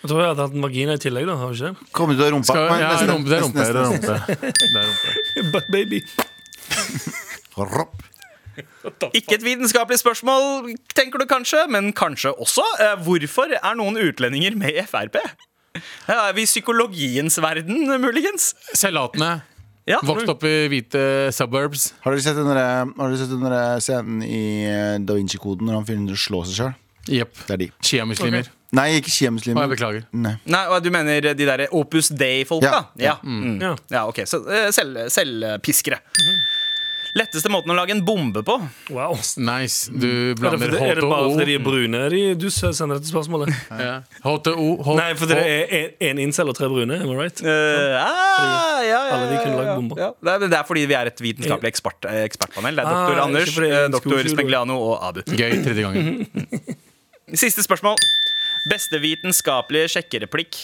[0.04, 1.34] Jeg tror jeg hadde hatt en vagina i tillegg, da.
[1.40, 2.52] Har vi ikke Kom ut av rumpa.
[2.52, 3.56] Skal, ja, neste- rumpe, det er rumpe.
[3.56, 4.00] neste- Det er rumpe.
[4.04, 5.08] Det er rumpe.
[5.34, 5.44] det?
[5.54, 6.02] But baby.
[7.56, 8.02] Ropp.
[9.16, 12.62] Ikke et vitenskapelig spørsmål, tenker du kanskje, men kanskje også.
[12.84, 15.16] Eh, hvorfor er noen utlendinger med i Frp?
[16.06, 18.52] Ja, er vi i psykologiens verden, muligens?
[18.76, 19.40] Selvlatende.
[19.88, 19.98] Ja.
[20.06, 21.90] Vokst opp i hvite suburbs.
[22.04, 25.66] Har dere sett den der- har dere sett den der scenen i eh, Da Vinci-koden
[25.66, 26.74] når han finner å slå seg sjøl?
[27.08, 27.34] Jepp.
[27.46, 27.70] Det er de.
[27.82, 28.48] Shiamuslimer.
[28.74, 30.04] Nei, ikke Å, jeg beklager.
[30.12, 30.34] Nei.
[30.50, 32.72] Nei, Du mener de der Opus Day-folka?
[32.98, 33.14] Ja.
[33.14, 33.16] Ja.
[33.22, 33.60] Mm.
[33.62, 33.74] Ja.
[33.90, 36.00] ja, ok, Så eh, selv, selvpiskere.
[37.14, 38.56] Letteste måten å lage en bombe på?
[38.90, 39.12] Wow.
[39.38, 39.86] Nice.
[39.94, 40.02] Du
[40.34, 40.80] det, blander HTO.
[40.82, 41.60] er det bare fordi de H2O.
[41.60, 43.52] er brune de, du sender dette spørsmålet?
[43.84, 43.92] Ja.
[44.24, 44.66] H2O.
[44.82, 46.98] H- Nei, for det er én incel og tre brune.
[47.04, 47.38] Am I right?
[47.38, 50.02] Eh, ah, ja, ja, alle de kunne lage ja, bomber.
[50.18, 52.80] Det, er, det er fordi vi er et vitenskapelig ekspert, eh, ekspertpanel.
[52.80, 53.54] Det er Ah, doktor ah, Anders,
[53.94, 54.74] doktor skolekyr.
[54.74, 55.22] Og Abu.
[55.30, 56.74] Gøy tredje gangen.
[57.44, 57.94] Siste spørsmål.
[58.70, 60.62] Beste vitenskapelige sjekkereplikk?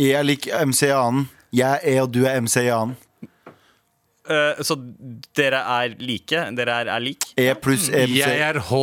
[0.00, 1.26] Jeg er lik MC-anen.
[1.52, 2.96] Jeg er og du er MC-anen.
[4.26, 4.74] Eh, så
[5.38, 6.40] dere er like?
[6.56, 7.28] Dere er, er lik?
[7.38, 8.16] E pluss MC.
[8.22, 8.80] Jeg er H.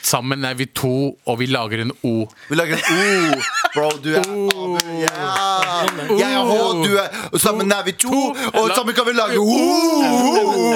[0.00, 2.24] Sammen er vi to, og vi lager en O.
[2.48, 3.40] Vi lager en O.
[3.74, 4.24] Bro, du er
[5.02, 5.26] Ja.
[6.16, 9.36] Jeg er H, du er Og sammen er vi to, og sammen kan vi lage
[9.38, 9.60] O.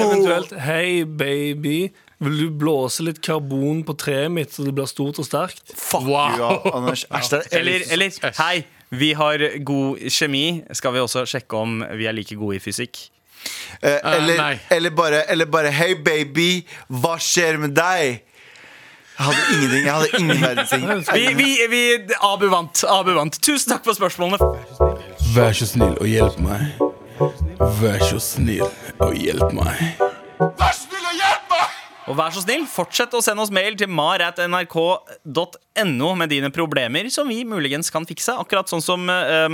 [0.05, 1.89] Eventuelt Hei, baby.
[2.23, 5.73] Vil du blåse litt karbon på treet mitt så det blir stort og sterkt?
[5.91, 6.37] Wow.
[6.37, 7.03] you, Anders.
[7.11, 10.45] Æsj, er Eller, eller hei, vi har god kjemi.
[10.71, 13.09] Skal vi også sjekke om vi er like gode i fysikk?
[13.81, 18.23] Eh, eller, eller, eller bare, eller bare Hei, baby, hva skjer med deg?
[19.15, 19.85] Jeg hadde ingenting.
[19.85, 20.87] Jeg hadde ingen verdens ting.
[21.15, 22.83] Vi, vi, vi, Abu vant.
[22.83, 23.37] Abu vant.
[23.39, 24.39] Tusen takk for spørsmålene.
[25.35, 26.75] Vær så snill og hjelp meg.
[27.79, 28.67] Vær så snill
[28.99, 30.03] og hjelp meg.
[32.05, 34.69] Og vær så snill, fortsett å sende oss mail til mar.nrk.no
[36.19, 38.35] med dine problemer, som vi muligens kan fikse.
[38.37, 39.49] Akkurat sånn som eh,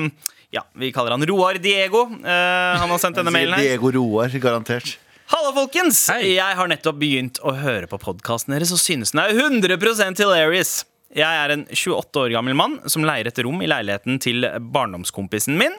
[0.52, 2.10] ja, vi kaller han Roar Diego.
[2.12, 3.64] Uh, han har sendt denne mailen her.
[3.72, 5.00] Diego Roar, garantert.
[5.32, 6.10] Hallo, folkens!
[6.12, 10.82] Jeg har nettopp begynt å høre på podkasten deres og synes den er 100% hilarious.
[11.12, 15.58] Jeg er en 28 år gammel mann som leier et rom i leiligheten til barndomskompisen
[15.60, 15.74] min.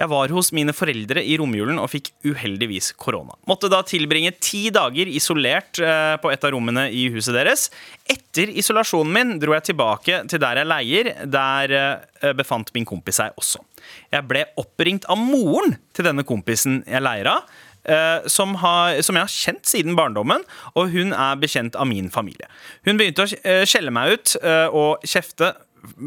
[0.00, 3.36] Jeg var hos mine foreldre i romjulen og fikk uheldigvis korona.
[3.46, 7.68] Måtte da tilbringe ti dager isolert eh, på et av rommene i huset deres.
[8.10, 11.12] Etter isolasjonen min dro jeg tilbake til der jeg leier.
[11.30, 13.62] Der eh, befant min kompis seg også.
[14.10, 17.46] Jeg ble oppringt av moren til denne kompisen jeg leier av.
[17.84, 22.10] eh, som, har, som jeg har kjent siden barndommen, og hun er bekjent av min
[22.12, 22.48] familie.
[22.86, 25.54] Hun begynte å eh, skjelle meg ut eh, og kjefte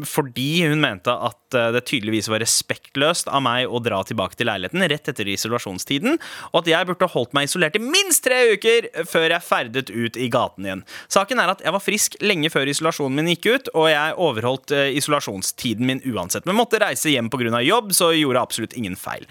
[0.08, 4.48] fordi hun mente at eh, det tydeligvis var respektløst av meg å dra tilbake til
[4.48, 6.16] leiligheten rett etter isolasjonstiden,
[6.52, 10.16] og at jeg burde holdt meg isolert i minst tre uker før jeg ferdet ut
[10.16, 10.84] i gaten igjen.
[11.12, 14.76] Saken er at jeg var frisk lenge før isolasjonen min gikk ut, og jeg overholdt
[14.76, 17.60] eh, isolasjonstiden min uansett, men måtte reise hjem pga.
[17.60, 19.28] jobb, så jeg gjorde absolutt ingen feil.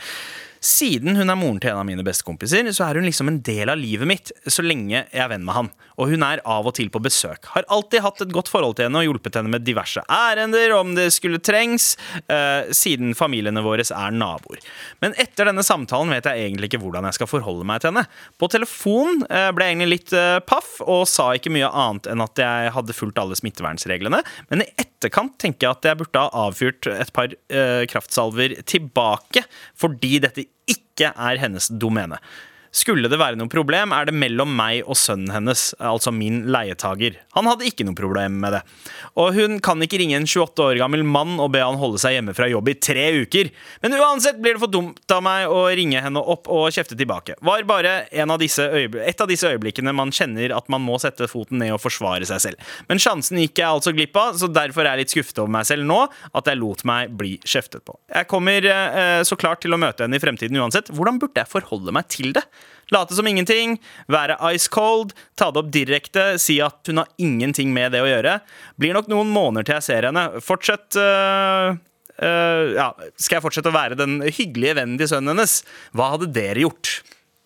[0.66, 3.70] Siden hun er moren til en av mine bestekompiser, så er hun liksom en del
[3.70, 5.68] av livet mitt så lenge jeg er venn med han.
[6.02, 7.46] Og hun er av og til på besøk.
[7.54, 10.96] Har alltid hatt et godt forhold til henne og hjulpet henne med diverse ærender om
[10.98, 11.94] det skulle trengs,
[12.26, 14.64] eh, siden familiene våre er naboer.
[15.06, 18.08] Men etter denne samtalen vet jeg egentlig ikke hvordan jeg skal forholde meg til henne.
[18.42, 22.26] På telefon eh, ble jeg egentlig litt eh, paff og sa ikke mye annet enn
[22.26, 26.48] at jeg hadde fulgt alle smittevernsreglene, men i etterkant tenker jeg at jeg burde ha
[26.48, 29.46] avfyrt et par eh, kraftsalver tilbake,
[29.78, 32.20] fordi dette ikke er hennes domene.
[32.76, 37.16] Skulle det være noe problem, er det mellom meg og sønnen hennes, altså min leietager.
[37.38, 38.62] Han hadde ikke noe problem med det.
[39.22, 42.18] Og hun kan ikke ringe en 28 år gammel mann og be han holde seg
[42.18, 43.52] hjemme fra jobb i tre uker.
[43.86, 47.38] Men uansett blir det for dumt av meg å ringe henne opp og kjefte tilbake.
[47.40, 51.78] Var bare av et av disse øyeblikkene man kjenner at man må sette foten ned
[51.78, 52.76] og forsvare seg selv.
[52.92, 55.70] Men sjansen gikk jeg altså glipp av, så derfor er jeg litt skuffet over meg
[55.70, 57.96] selv nå at jeg lot meg bli kjeftet på.
[58.12, 60.92] Jeg kommer eh, så klart til å møte henne i fremtiden uansett.
[60.92, 62.44] Hvordan burde jeg forholde meg til det?
[62.94, 63.80] Late som ingenting,
[64.12, 68.10] være ice cold, ta det opp direkte, si at hun har ingenting med det å
[68.10, 68.38] gjøre.
[68.82, 70.26] Blir nok noen måneder til jeg ser henne.
[70.46, 71.74] Fortsett uh,
[72.22, 75.64] uh, ja, Skal jeg fortsette å være den hyggelige vennen til sønnen hennes?
[75.98, 77.00] Hva hadde dere gjort?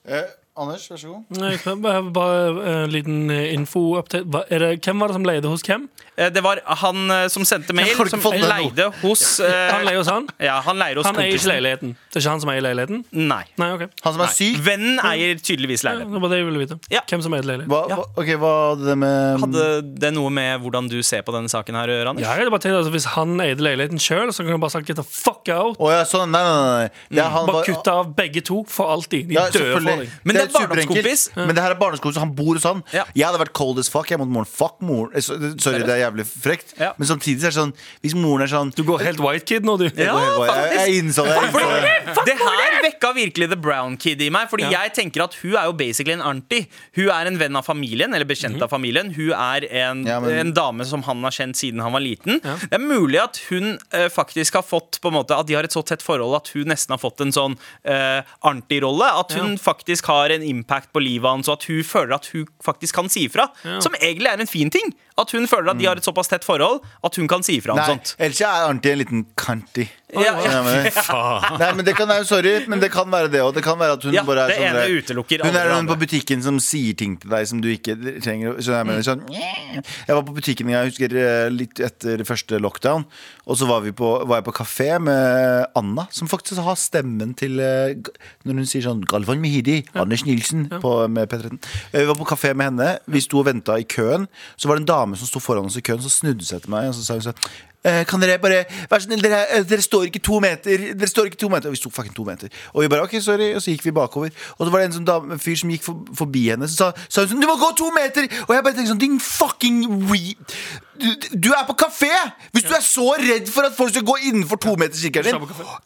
[0.10, 0.28] Eh,
[0.60, 1.40] Anders, vær så god.
[1.40, 4.28] Nei, bare, bare en liten eh, info-update.
[4.52, 5.88] Er det- Hvem var det som leide hos hvem?
[6.18, 10.10] Eh, Det var han eh, som sendte mail, som leide hos eh, Han leier hos
[10.12, 10.28] han?
[10.44, 11.94] Ja, han leier hos Han eier ikke leiligheten.
[12.12, 13.06] Det er ikke han som eier leiligheten?
[13.14, 13.46] Nei.
[13.62, 13.88] Nei, okay.
[14.04, 14.58] Han som er syk?
[14.66, 16.14] Vennen eier tydeligvis Ja, leiligheten.
[16.18, 16.80] det var det jeg ville vite.
[16.92, 17.02] Ja.
[17.08, 17.72] Hvem som eier leiligheten.
[17.72, 19.66] Hva, hva, ok, hva hadde det med Hadde
[20.04, 22.26] det noe med hvordan du ser på denne saken her Anders?
[22.28, 24.88] Ja, jeg bare tenkt, altså, Hvis han eide leiligheten sjøl, så kunne han bare sagt
[24.92, 25.80] 'get the fuck out'.
[25.80, 26.90] Oh, ja, sånn, nei, nei, nei, nei.
[27.16, 29.28] Det han Bare var- kutte av begge to for alltid.
[29.30, 30.10] De Ja, døde for deg.
[30.26, 30.90] Men det superenkelt.
[30.90, 31.24] barndomskompis.
[31.36, 32.84] Men det her er barndomskompis, han bor hos han.
[32.96, 33.04] Ja.
[33.16, 34.50] Jeg hadde vært cold as fuck jeg måtte moren.
[34.50, 35.14] Fuck moren.
[35.16, 35.22] Eh,
[35.62, 36.74] Sorry, det er jævlig frekt.
[36.80, 36.92] Ja.
[36.98, 39.78] Men samtidig er det sånn Hvis moren er sånn Du går helt white kid nå,
[39.82, 39.88] du.
[39.90, 41.36] Ja, jeg, jeg, jeg innså det.
[41.36, 42.26] Jeg innså det.
[42.30, 44.50] Det her vekka virkelig The Brown Kid i meg.
[44.52, 46.68] Fordi jeg tenker at hun er jo basically en auntie.
[46.96, 49.12] Hun er en venn av familien, eller bekjent av familien.
[49.16, 52.40] Hun er en, Ja, men- en dame som han har kjent siden han var liten.
[52.42, 55.64] Det er mulig at hun uh, faktisk har fått på en måte At de har
[55.64, 59.08] et så tett forhold at hun nesten har fått en sånn uh, auntie-rolle.
[59.20, 62.48] At hun faktisk har en impact på livet hans, og at hun føler at hun
[62.64, 63.50] faktisk kan si ifra.
[63.82, 64.94] Som egentlig er en fin ting.
[65.20, 67.74] At hun føler at de har et såpass tett forhold at hun kan si ifra
[67.76, 68.16] om sånt.
[68.20, 69.90] ellers er Arnti en liten kanti.
[70.16, 70.62] Ja, ja.
[71.60, 73.54] Nei, men det kan være, Sorry, men det kan være det òg.
[73.58, 75.96] Det kan være at hun Ja, bare er sånn der- utelukker Hun er den på
[76.00, 78.54] butikken som sier ting til deg som du ikke trenger.
[78.54, 82.60] å- Skjønner jeg, mener, sånn, jeg var på butikken jeg husker eh, litt etter første
[82.62, 83.06] lockdown,
[83.50, 87.34] og så var, vi på, var jeg på kafé med Anna, som faktisk har stemmen
[87.36, 87.96] til eh,
[88.46, 91.58] Når hun sier sånn Galvan Mehidi, Anders Nilsen på, med P13.
[91.94, 94.28] Vi var på kafé med henne, vi sto og venta i køen.
[94.58, 96.72] Så var det en dame som sto foran oss i køen, så snudde seg til
[96.72, 99.64] meg og så sa hun sånn Eh, kan dere bare Vær så snill, dere, eh,
[99.64, 100.82] dere står ikke to meter.
[101.00, 102.52] Dere står ikke to meter Og vi sto fucking to meter.
[102.74, 104.34] Og vi bare ok, sorry Og så gikk vi bakover.
[104.58, 106.76] Og så var det en sånn dame, en fyr som gikk for, forbi henne, så
[106.76, 108.28] sa, sa hun sånn Du må gå to meter!
[108.48, 110.36] Og jeg bare tenkte sånn Din fucking re...
[111.00, 111.08] Du,
[111.48, 112.12] du er på kafé!
[112.52, 115.40] Hvis du er så redd for at folk skal gå innenfor to meter, på din,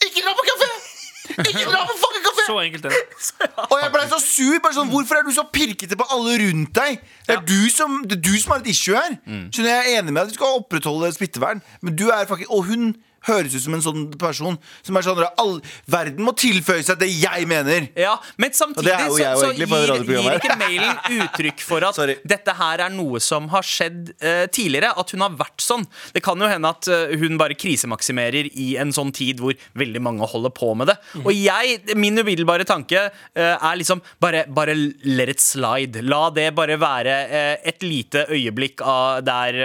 [0.09, 0.71] ikke dra på kafé!
[1.37, 2.32] Ikke dra på fucking kafé!
[2.47, 3.01] Så enkelt er det.
[3.71, 4.57] Og jeg ble så sur.
[4.63, 7.01] Bare sånn, Hvorfor er du så pirkete på alle rundt deg?
[7.27, 9.17] Det er, du, som, det er du som har et issue her.
[9.25, 12.67] Skjønner Jeg er enig med at du skal opprettholde smittevern, men du er faktisk Og
[12.71, 12.93] hun
[13.27, 15.57] høres ut som en sånn person som er sånn all,
[15.89, 17.87] Verden må tilføye seg det jeg mener.
[17.99, 19.67] Ja, Men samtidig så, så gir,
[20.07, 21.99] gir ikke mailen uttrykk for at
[22.33, 24.93] dette her er noe som har skjedd uh, tidligere.
[24.99, 25.85] At hun har vært sånn.
[26.15, 30.03] Det kan jo hende at uh, hun bare krisemaksimerer i en sånn tid hvor veldig
[30.03, 30.97] mange holder på med det.
[31.13, 31.25] Mm.
[31.25, 36.03] Og jeg, min umiddelbare tanke uh, er liksom bare, bare let it slide.
[36.05, 37.13] La det bare være
[37.63, 39.57] et lite øyeblikk av der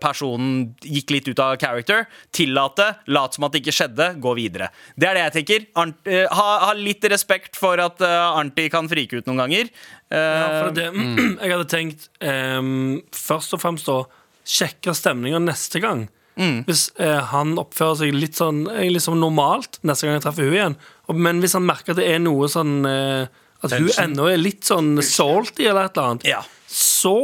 [0.00, 2.04] personen gikk litt ut av character.
[2.34, 4.68] Tillate, lat som at det ikke skjedde, gå videre.
[4.96, 5.66] Det er det jeg tenker.
[5.82, 9.70] Arnt, uh, ha, ha litt respekt for at uh, Arnti kan frike ut noen ganger.
[10.12, 10.88] Uh, Ja, for det,
[11.44, 14.04] Jeg hadde tenkt um, først og fremst å
[14.44, 16.06] sjekke stemninga neste gang.
[16.34, 20.56] Hvis eh, han oppfører seg litt sånn liksom som normalt neste gang jeg treffer hun
[20.56, 20.74] igjen.
[21.14, 23.28] Men hvis han merker at det er noe sånn eh,
[23.62, 26.40] At hun ennå er litt sånn salty eller et eller annet, Ja.
[26.66, 27.14] så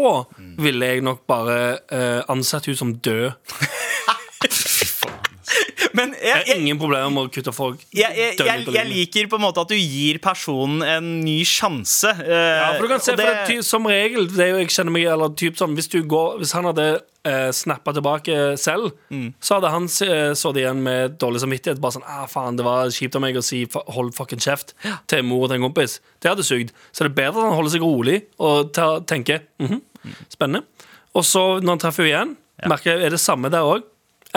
[0.62, 1.56] ville jeg nok bare
[1.90, 3.34] eh, ansett hun som død.
[6.00, 9.36] Men Jeg jeg, har jeg, ingen problemer med å kutte folk jeg, jeg, liker på
[9.38, 12.10] en måte at du gir personen en ny sjanse.
[12.16, 14.72] Uh, Ja, for du kan se, det- for det, Som regel det er jo, jeg
[14.74, 16.86] kjenner meg, eller typ sånn, hvis, du går, hvis han hadde
[17.28, 19.34] uh, snappa tilbake selv, Mm.
[19.40, 21.80] så hadde han uh, sittet igjen med dårlig samvittighet.
[21.80, 24.72] Bare sånn ah, 'Faen, det var kjipt av meg å si 'hold fucking kjeft'
[25.06, 26.00] til mor og til en kompis.
[26.20, 26.72] Det hadde sugd.
[26.92, 28.72] Så det er bedre at han holder seg rolig og
[29.06, 29.80] tenker mhm,
[30.32, 30.64] spennende.
[31.14, 32.36] Og så, når han treffer henne igjen,
[32.70, 33.82] merker jeg er det samme der òg.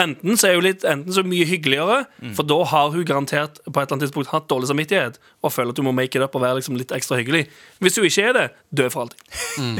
[0.00, 2.32] Enten så er hun litt Enten så mye hyggeligere, Mm.
[2.34, 5.70] for da har hun garantert på et eller annet tidspunkt hatt dårlig samvittighet og føler
[5.70, 7.44] at hun må make it up og være liksom litt ekstra hyggelig.
[7.80, 9.20] Hvis hun ikke er det, dø for alltid.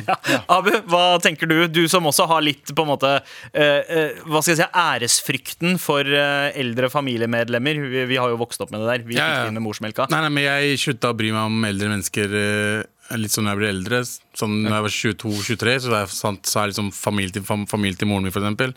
[0.56, 1.56] Abu, hva tenker du?
[1.68, 3.10] Du som også har litt på en måte
[3.52, 7.80] eh, eh, Hva skal jeg si, æresfrykten for eh, eldre familiemedlemmer.
[7.90, 9.06] Vi, vi har jo vokst opp med det der.
[9.08, 9.42] Vi Ja, fikk ja.
[9.44, 10.06] det inn med morsmelka.
[10.12, 13.54] Nei, nei, men jeg slutta å bry meg om eldre mennesker eh, litt sånn når
[13.56, 14.02] jeg ble eldre.
[14.38, 17.66] Sånn når jeg var 22-23, så var jeg sant, sa jeg liksom familie til, fam,
[17.70, 18.76] familie til moren min, for eksempel.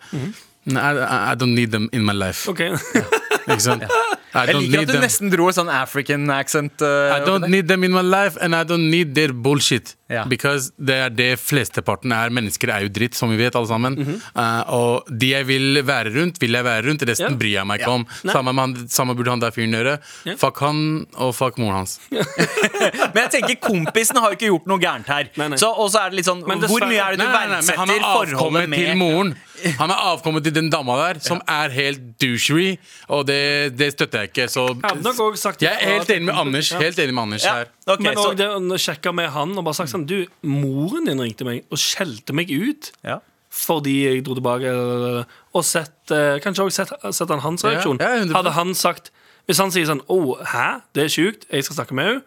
[0.67, 2.43] Nei, I, I don't need them in my life.
[2.51, 2.59] Ok
[3.47, 3.83] Ikke sant?
[4.37, 5.03] I Jeg liker at du them.
[5.05, 6.81] nesten dro en sånn African accent.
[6.83, 9.93] Uh, I don't need them in my life, and I don't need their bullshit.
[10.11, 10.25] Ja.
[10.29, 12.29] Because det er det flesteparten er.
[12.35, 13.95] Mennesker er jo dritt, som vi vet, alle sammen.
[14.35, 17.07] Uh, og de jeg vil være rundt, vil jeg være rundt.
[17.07, 17.39] Resten Ja.
[17.39, 18.05] bryr jeg meg ikke om.
[18.27, 19.95] Samme, med han, samme burde han der fyren gjøre.
[20.27, 20.35] Ja.
[20.43, 20.83] Fuck han,
[21.15, 21.97] og fuck moren hans.
[22.11, 25.31] Men jeg tenker kompisen har jo ikke gjort noe gærent her.
[25.39, 25.59] Nei, nei.
[25.63, 27.47] Så, og så er det litt sånn Men Hvor mye er det du Nei, nei,
[27.57, 29.33] nei, men han er verdsetter forholdet avkommet med til moren.
[29.79, 32.77] Han er avkommet til den dama der, som er helt douchery,
[33.09, 34.47] og det, det støtter jeg ikke.
[34.51, 34.65] Så
[35.61, 36.71] Jeg er helt enig med Anders.
[36.71, 36.79] Ja.
[36.83, 37.71] Helt enig med Anders Ja, her.
[37.87, 41.21] Okay, Men òg det å sjekke med han og bare sagt sånn Du, moren din
[41.23, 43.19] ringte meg og skjelte meg ut ja.
[43.53, 44.71] fordi jeg dro tilbake.
[45.55, 48.01] Og sett, eh, kanskje også sett, sett han hans reaksjon.
[48.03, 48.35] ja, 100%.
[48.35, 49.11] Hadde han sagt
[49.47, 50.81] Hvis han sier sånn Å, hæ?
[50.93, 51.45] Det er sjukt.
[51.49, 52.21] Jeg skal snakke med henne.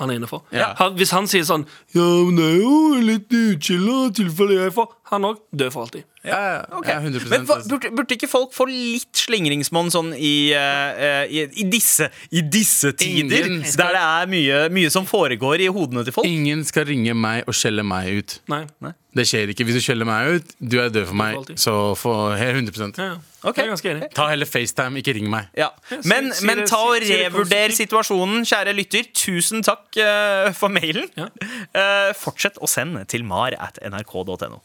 [0.00, 0.40] Han er innenfor.
[0.50, 0.72] Ja.
[0.78, 4.88] Han- Hvis han sier sånn Ja, men det er jo litt utskilla tilfelle jeg får
[5.12, 6.04] Han òg dør for alltid.
[6.24, 6.92] Ja, okay.
[6.94, 11.44] Ja, 100 Men hva, burde, burde ikke folk få litt slingringsmonn sånn i, uh, i,
[11.64, 13.48] i, disse, i disse tider?
[13.66, 16.28] Skal- Der det er mye, mye som foregår i hodene til folk?
[16.30, 18.38] Ingen skal ringe meg og skjelle meg ut.
[18.52, 18.64] Nei.
[19.12, 19.66] Det skjer ikke.
[19.68, 21.50] Hvis du skjeller meg ut, du er død for meg.
[21.60, 23.18] Så for 100 Ja, ja.
[23.42, 23.66] Okay.
[23.66, 24.04] Jeg er.
[24.14, 25.48] Ta heller FaceTime, ikke ring meg.
[25.58, 25.68] Ja.
[26.06, 29.08] Men, si men det- ta og revurder situasjonen, kjære lytter.
[29.18, 31.10] Tusen takk uh, for mailen.
[31.18, 31.26] Ja.
[31.74, 34.60] Eh, fortsett å sende til mar at nrk.no.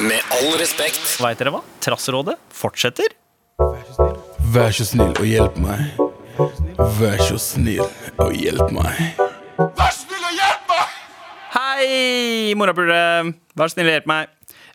[0.00, 1.01] Med all respekt.
[1.22, 1.60] Veit dere hva?
[1.82, 3.14] Trassrådet fortsetter.
[4.52, 6.02] Vær så snill og hjelp meg.
[6.98, 7.84] Vær så snill
[8.20, 9.00] og hjelp meg.
[9.58, 10.94] Vær så snill og hjelp meg!
[11.54, 11.88] Hei,
[12.58, 13.32] morapulere!
[13.58, 14.30] Vær så snill og hjelp meg.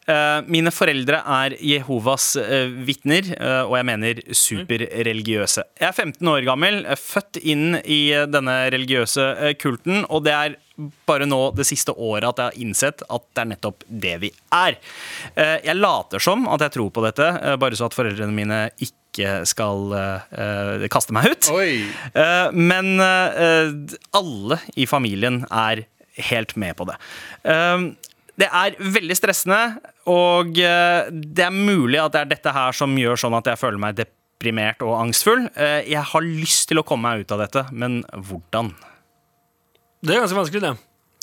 [0.07, 5.65] Eh, mine foreldre er Jehovas uh, vitner, eh, og jeg mener superreligiøse.
[5.81, 11.25] Jeg er 15 år gammel, født inn i denne religiøse kulten, og det er bare
[11.25, 14.77] nå det siste året at jeg har innsett at det er nettopp det vi er.
[15.33, 18.61] Eh, jeg later som at jeg tror på dette, eh, bare så at foreldrene mine
[18.83, 21.49] ikke skal eh, kaste meg ut.
[21.57, 21.87] Oi!
[22.53, 25.87] Men alle i familien er
[26.29, 26.97] helt med på det.
[28.37, 29.61] Det er veldig stressende,
[30.05, 33.81] og det er mulig at det er dette her som gjør sånn at jeg føler
[33.81, 35.47] meg deprimert og angstfull.
[35.57, 38.75] Jeg har lyst til å komme meg ut av dette, men hvordan?
[40.03, 40.75] Det er ganske vanskelig, det.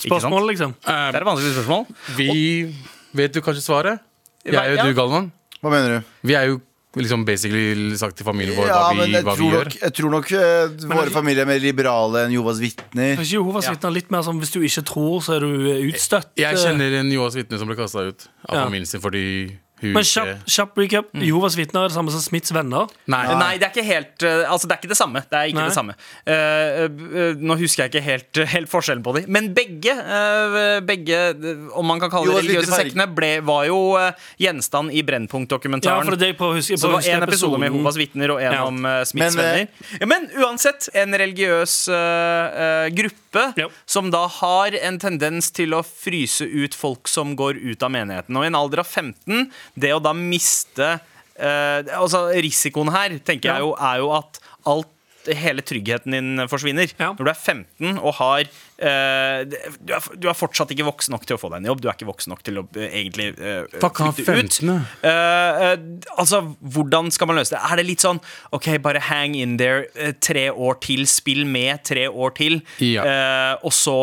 [0.04, 0.74] Spørsmål, liksom.
[0.84, 1.86] Det er et vanskelig spørsmål.
[2.18, 2.74] Vi
[3.14, 4.00] vet du kanskje svaret?
[4.44, 4.84] Jeg og Ja.
[4.84, 5.30] du, Galvan.
[5.62, 6.04] Hva mener du?
[6.28, 6.60] Vi er jo
[6.94, 9.64] liksom basically sagt til familien vår Ja, hva men vi, jeg hva vi tror gjør.
[9.64, 13.16] nok, jeg tror nok eh, våre familier er mer liberale enn Jovas vitner.
[13.18, 15.80] Kanskje Jehovas vitner er litt mer sånn hvis du ikke tror, så er du eh,
[15.90, 16.28] utstøtt.
[16.38, 18.64] Jeg kjenner en Jovas vitne som ble kasta ut av Ja.
[18.66, 21.10] familien sin fordi hun Men kjapp, kjapp recap.
[21.24, 22.90] Jehovas vitner er det samme som Smiths venner.
[23.10, 23.22] Nei.
[23.34, 25.22] Nei, det er ikke helt eh, Altså, det er ikke det samme.
[25.28, 25.68] Det er ikke Nei.
[25.70, 25.96] det samme.
[26.28, 29.28] Uh, uh, nå husker jeg ikke helt, helt forskjellen på dem.
[29.34, 33.80] Men begge, eh, begge eh, om man kan kalle det religiøse sektene, ble, var jo
[34.00, 36.08] eh, gjenstand i Brennpunkt-dokumentaren.
[36.08, 36.32] Ja, det.
[36.38, 38.64] Så det var en en episode med Jehovas vitner og en Ja.
[38.64, 40.00] om uh, Smiths Men, eh, venner.
[40.00, 43.68] Ja, men uansett, en religiøs gruppe eh, gruppe Ja.
[43.86, 48.36] som da har en tendens til å fryse ut folk som går ut av menigheten.
[48.36, 51.00] Og i en alder av 15, det å da miste
[51.36, 53.54] eh, Altså risikoen her, tenker Ja.
[53.58, 54.88] jeg jo, er jo at alt
[55.26, 56.92] Hele tryggheten din forsvinner.
[57.00, 57.14] Ja.
[57.14, 58.44] Når du er 15 og har
[58.78, 61.82] eh, du, er, du er fortsatt ikke voksen nok til å få deg en jobb.
[61.82, 64.58] Du er ikke voksen nok til å uh, egentlig uh, flytte ut.
[64.58, 64.70] 15,
[65.04, 65.74] ja.
[66.18, 66.40] Altså,
[66.74, 67.62] hvordan skal man løse det?
[67.62, 68.20] Er det litt sånn
[68.56, 73.56] OK, bare hang in there tre år til, spill med tre år til, Ja.
[73.62, 73.98] og så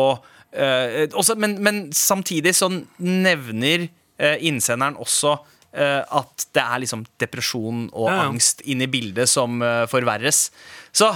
[0.52, 2.68] også, men, men samtidig så
[3.00, 3.86] nevner
[4.20, 5.38] innsenderen også
[5.72, 10.50] at det er liksom depresjon og Ja, angst inne i bildet som forverres.
[10.92, 11.08] Så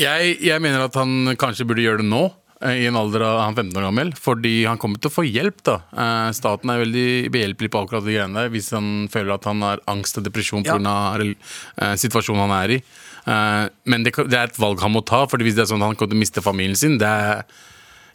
[0.00, 2.24] Jeg, jeg mener at han kanskje burde gjøre det nå.
[2.62, 5.26] Eh, I en alder av han 15 år gammel Fordi han kommer til å få
[5.26, 5.62] hjelp.
[5.66, 9.48] da Eh, Staten er veldig behjelpelig på akkurat de greiene der hvis han føler at
[9.48, 10.78] han har angst og depresjon pga.
[10.80, 11.94] Ja.
[11.96, 12.80] situasjonen han er i.
[13.26, 15.90] Eh, men det, er et valg han må ta, Fordi hvis det er sånn at
[15.90, 17.42] han kommer til å miste familien sin, det er,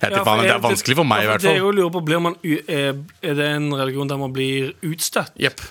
[0.01, 1.51] Ja, for det er vanskelig for meg, i hvert fall.
[1.51, 5.35] Det er jo å lure på, man, er, det en religion der man blir utstøtt?
[5.37, 5.61] Jepp.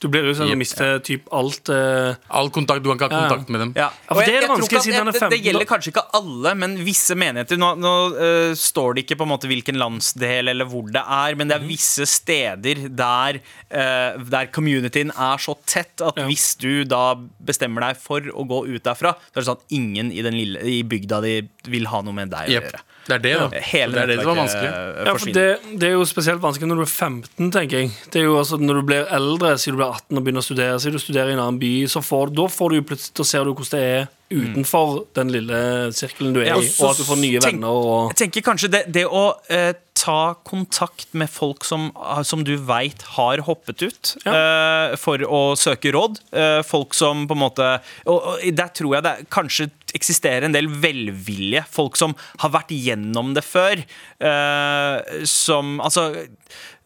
[0.00, 2.14] Du blir jo sånn, og mister typ alt Uh...
[2.32, 3.28] All kontakt, Du kan ikke ha Ja, ja.
[3.28, 3.72] kontakt med dem.
[3.76, 5.92] Ja, for det er jeg, det jeg vanskelig siden han er det, det gjelder kanskje
[5.92, 7.60] ikke alle, men visse menigheter.
[7.60, 11.36] Nå, nå uh, står det ikke på en måte hvilken landsdel eller hvor det er,
[11.36, 11.66] men det Mhm.
[11.66, 16.26] er visse steder der, uh, der communityen er så tett at Ja.
[16.30, 19.76] hvis du da bestemmer deg for å gå ut derfra, så er det sånn at
[19.76, 21.36] ingen i, den lille, i bygda di
[21.68, 22.70] vil ha noe med deg å yep.
[22.72, 22.80] gjøre.
[23.10, 23.62] Det er det, da.
[23.72, 24.70] Hele det er det som er vanskelig.
[24.70, 25.48] øh, Ja, for det,
[25.82, 27.90] det er jo spesielt vanskelig når du er 15, tenker jeg.
[28.14, 30.48] Det er jo altså Når du blir eldre, sier du blir 18 og begynner å
[30.48, 33.14] studere, sier du studerer i en annen by, så får, da, får du jo plutselig,
[33.20, 35.60] da ser du hvordan det er utenfor den lille
[35.96, 38.44] sirkelen du er Ja, i, og at du får nye tenk- venner og Jeg tenker
[38.46, 43.42] kanskje det, det å eh, ta kontakt med folk som, ah, som du veit har
[43.48, 46.20] hoppet ut, eh, for å søke råd.
[46.32, 47.66] Eh, folk som på en måte
[48.06, 51.64] Og, og der tror jeg det er- kanskje eksisterer en del velvilje.
[51.70, 53.82] Folk som har vært gjennom det før.
[54.20, 56.10] Uh, som Altså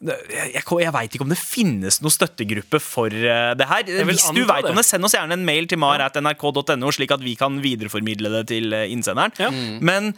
[0.05, 3.93] jeg, jeg, veit ikke om det finnes noen støttegruppe for uh, det her.
[4.07, 4.85] Hvis du veit om det.
[4.87, 8.91] send oss gjerne en mail til mar.nrk.no, slik at vi kan videreformidle det til eh,
[8.91, 9.35] innsenderen.
[9.39, 9.53] Ja.
[9.81, 10.13] Men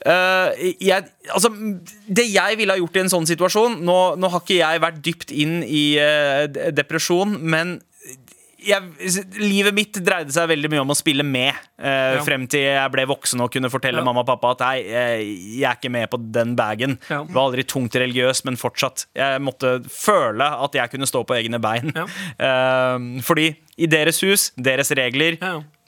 [0.00, 1.50] Uh, jeg, altså,
[2.08, 5.02] det jeg ville ha gjort i en sånn situasjon Nå, nå har ikke jeg vært
[5.04, 7.74] dypt inn i uh, depresjon, men
[8.66, 11.54] jeg, livet mitt dreide seg veldig mye om å spille med.
[11.80, 12.22] Eh, Ja.
[12.26, 14.04] Frem til jeg ble voksen og kunne fortelle Ja.
[14.04, 15.26] mamma og pappa at nei, jeg,
[15.60, 16.98] jeg er ikke med på den bagen.
[17.08, 17.22] Ja.
[17.24, 19.06] Var aldri tungt religiøs, men fortsatt.
[19.16, 21.92] Jeg måtte føle at jeg kunne stå på egne bein.
[22.40, 25.36] Eh, fordi i deres hus, deres regler,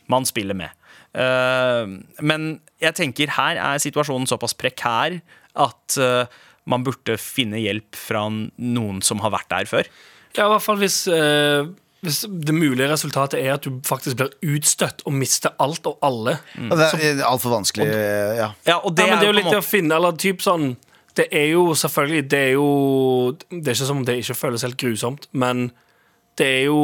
[0.09, 0.71] man spiller med.
[1.15, 1.87] Eh,
[2.25, 5.19] men jeg tenker her er situasjonen såpass prekær
[5.61, 6.25] at eh,
[6.65, 9.89] man burde finne hjelp fra noen som har vært der før.
[10.37, 11.67] Ja, i hvert fall hvis, eh,
[12.03, 16.35] hvis det mulige resultatet er at du faktisk blir utstøtt og mister alt og alle.
[16.59, 16.73] Mm.
[16.75, 17.87] Det er altfor vanskelig.
[17.87, 18.49] Ja.
[18.67, 20.73] Ja, og det, ja, men det er jo litt å finne Eller typ sånn
[21.15, 22.67] Det er jo selvfølgelig Det er jo
[23.51, 25.71] Det er ikke som om det ikke føles helt grusomt, men
[26.41, 26.81] det er jo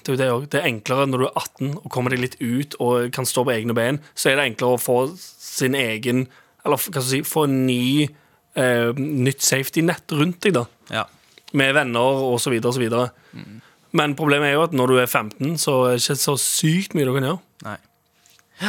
[0.00, 0.50] Det er jo det også.
[0.54, 3.44] Det er enklere når du er 18 og kommer deg litt ut og kan stå
[3.44, 3.98] på egne ben.
[4.14, 6.28] Så er det enklere å få sin egen
[6.64, 10.64] Eller hva skal du si Få en ny eh, nytt safety nett rundt deg, da.
[10.94, 11.08] ja.
[11.52, 13.10] Med venner og så videre og så videre.
[13.96, 16.94] Men problemet er jo at når du er 15, så er det ikke så sykt
[16.94, 17.40] mye du kan gjøre.
[17.66, 17.78] Nei.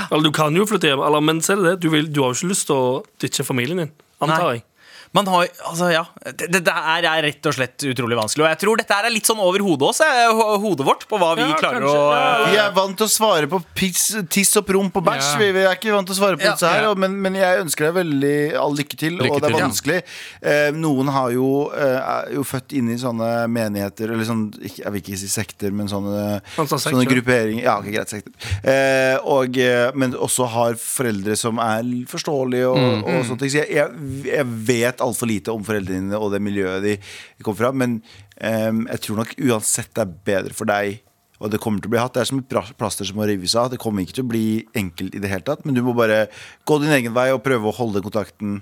[0.08, 1.78] Eller du kan jo flytte hjem, eller, men så er det det.
[1.84, 2.92] Du, vil, du har jo ikke lyst til å
[3.22, 3.92] ditche familien din,
[4.24, 4.54] antar Nei.
[4.56, 4.66] jeg.
[5.14, 8.46] Man har, altså ja det, det det her er rett og slett utrolig vanskelig.
[8.46, 11.18] Og jeg tror dette her er litt sånn over hodet også, eh, hodet vårt, på
[11.20, 11.98] hva vi Ja, klarer kanskje.
[12.00, 15.34] å Ja, Vi er vant til å svare på piss, tiss og promp og bæsj.
[15.34, 15.38] Ja.
[15.42, 16.84] Vi, vi er ikke vant til å svare på Ja, dette her.
[16.84, 16.90] ja.
[16.92, 19.60] og- Men, men jeg ønsker deg veldig all lykke til, Lykke og det er til,
[19.60, 19.68] ja.
[19.68, 20.00] vanskelig.
[20.44, 24.80] Eh, noen har jo, eh, er jo født inn i sånne menigheter, eller sånn ikke,
[24.86, 27.64] Jeg vil ikke si sekter, men sånne, Han sånne grupperinger.
[27.64, 28.32] Ja, okay, greit, sekter.
[28.64, 33.04] Eh, og, eh, men også har foreldre som er forståelige og, Mm.
[33.04, 33.50] og sånne ting.
[33.50, 33.90] Så jeg, jeg,
[34.26, 36.98] jeg vet altfor lite om foreldrene dine og det miljøet de
[37.44, 38.00] kommer fra, men
[38.38, 41.02] um, jeg tror nok uansett det er bedre for deg
[41.42, 42.14] og det kommer til å bli hatt.
[42.14, 43.72] Det er som et plaster som må rives av.
[43.74, 44.46] Det kommer ikke til å bli
[44.78, 46.28] enkelt i det hele tatt, men du må bare
[46.70, 48.60] gå din egen vei og prøve å holde kontakten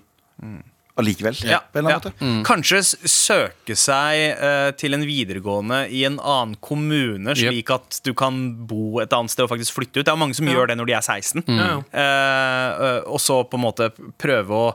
[1.00, 1.38] allikevel.
[1.48, 2.00] ja, ja.
[2.20, 2.42] mm.
[2.48, 8.40] Kanskje søke seg uh, til en videregående i en annen kommune, slik at du kan
[8.68, 10.06] bo et annet sted og faktisk flytte ut.
[10.06, 11.44] Det er mange som gjør det når de er 16.
[11.48, 11.60] Mm.
[11.60, 14.72] Uh, eh, og så på en måte prøve å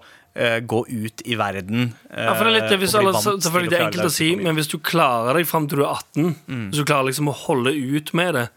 [0.66, 1.95] gå ut i verden.
[2.11, 4.28] eh, Ja, for det er litt, det, hvis, alle, selvfølgelig det er enkelt å si,
[4.37, 6.35] men hvis du klarer deg fram til du er 18,
[6.70, 8.49] hvis du klarer liksom å holde ut med det,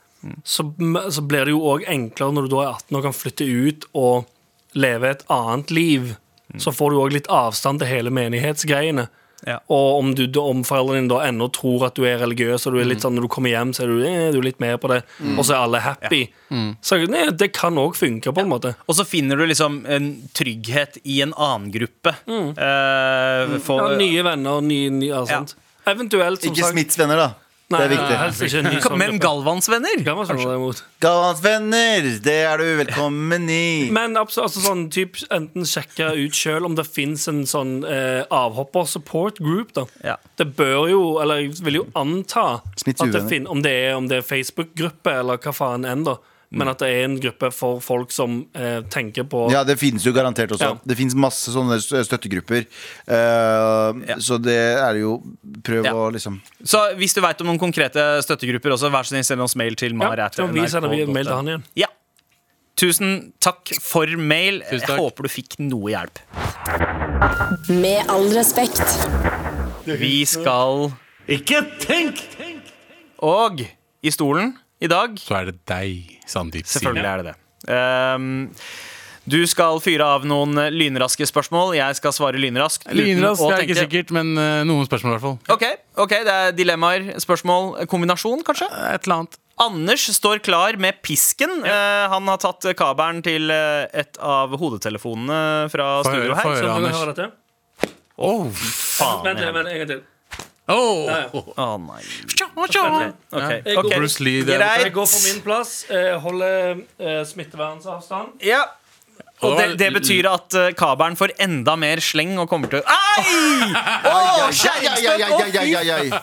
[0.43, 0.65] så,
[1.13, 3.85] så blir det jo òg enklere når du da er 18 og kan flytte ut
[3.93, 4.25] og
[4.73, 6.15] leve et annet liv.
[6.57, 9.07] Så får du òg litt avstand til hele menighetsgreiene.
[9.45, 9.59] Ja.
[9.69, 12.79] Og om, du, om foreldrene dine da ennå tror at du er religiøs, og du
[12.81, 14.79] er litt sånn, når du kommer hjem, så er du, eh, du er litt med
[14.81, 15.03] på det,
[15.35, 16.23] og så er alle happy.
[16.81, 18.73] Så nei, det kan òg funke, på en måte.
[18.89, 22.15] Og så finner du liksom en trygghet i en annen gruppe.
[22.27, 25.55] Eh, for, Ja, nye venner, nye, nye ja, sant.
[25.87, 27.29] Eventuelt, som Ikke sagt Smiths venner, da.
[27.67, 28.17] Nei, det er viktig.
[28.21, 29.17] helst ikke en ny Men.
[29.19, 30.03] Galvans venner?
[30.05, 30.69] Kan man skjønne.
[31.03, 33.89] Galvans venner, det er du velkommen i.
[33.91, 38.23] Men absolutt, altså sånn, typ, enten sjekke ut sjøl om det fins en sånn eh,
[38.31, 39.75] avhopper-support group.
[39.75, 40.15] da Ja.
[40.39, 43.27] Det bør jo, eller jeg vil jo anta at det uvenner.
[43.27, 46.15] fin, om det er, om det er Facebook-gruppe eller hva faen enn, da.
[46.49, 50.05] Men at det er en gruppe for folk som eh, tenker på Ja, det finnes
[50.07, 50.63] jo garantert også.
[50.63, 50.77] Ja.
[50.87, 52.63] Det finnes masse sånne støttegrupper.
[53.07, 55.17] Eh, Så det er det jo
[55.63, 55.91] Prøv Ja.
[55.93, 59.41] å liksom Så hvis du veit om noen konkrete støttegrupper, også, vær så snill send
[59.43, 60.15] oss mail til ja, mar.
[60.31, 61.63] så vi sender vi mail til han igjen.
[61.75, 61.87] Ja.
[62.77, 64.61] Tusen takk for mail.
[64.69, 64.83] Takk.
[64.87, 66.19] Jeg håper du fikk noe hjelp.
[67.73, 68.83] Med all respekt.
[69.87, 70.91] Vi skal
[71.27, 72.21] Ikke tenk!
[73.23, 73.63] Og
[74.03, 76.67] i stolen i dag Så er det deg, Sandeep.
[76.69, 77.37] Selvfølgelig er det det.
[77.67, 78.53] Um,
[79.27, 81.73] du skal fyre av noen lynraske spørsmål.
[81.75, 82.85] Jeg skal svare lynraskt.
[82.95, 85.35] Lynrask er ikke sikkert, men uh, noen spørsmål i hvert fall.
[85.51, 85.65] Ok,
[86.05, 88.69] ok, det er dilemmaer, spørsmål, kombinasjon kanskje?
[88.93, 89.39] Et eller annet.
[89.59, 91.63] Anders står klar med pisken.
[91.65, 95.41] Uh, han har tatt kabelen til uh, et av hodetelefonene
[95.73, 96.45] fra Få studio her.
[96.45, 97.41] få høre, Anders.
[98.17, 98.29] Å.
[98.29, 98.45] Oh.
[98.53, 100.05] Faen, Vent, vent, vent, en gang til.
[100.67, 101.07] Oh.
[102.57, 102.65] Å
[102.99, 103.11] nei.
[103.31, 103.83] Ok, Jeg ok.
[103.85, 104.81] går- Bruce Lee Greit.
[104.83, 105.85] Jeg går for min plass.
[105.89, 108.41] eh, Holder eh, smittevernavstand.
[108.43, 108.65] Ja.
[109.45, 112.89] Og det, det betyr at uh, kabelen får enda mer sleng og kommer til Å,
[112.89, 113.25] Ai!
[114.09, 115.13] Oh, ja, ja, ja,
[115.53, 116.21] ja, ja, ja.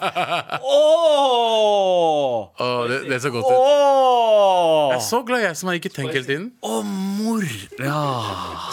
[0.58, 2.50] Åh!
[2.58, 3.54] Åh, det, det er så godt ut.
[3.54, 4.90] Åh!
[4.90, 6.50] Jeg er så glad jeg som har ikke tenkt hele tiden.
[6.66, 7.46] Å, mor.
[7.78, 8.02] Ja.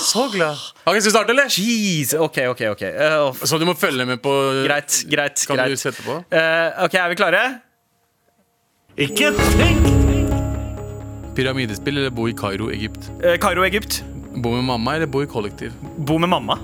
[0.02, 0.58] Så glad.
[0.86, 1.54] Ok, Skal vi starte, eller?
[1.54, 2.16] Jeez.
[2.18, 2.66] OK, OK.
[2.74, 4.34] ok uh, Så du må følge med på
[4.66, 5.46] Greit, greit.
[5.50, 6.18] Kan du sette på?
[6.34, 7.44] Uh, OK, er vi klare?
[9.02, 9.92] Ikke tenk!
[11.36, 13.08] Pyramidespill eller bo i Kairo, Egypt?
[13.24, 14.02] Eh, Kairo, Egypt.
[14.36, 15.74] Bo med mamma eller bo i kollektiv?
[15.98, 16.58] Bo med mamma.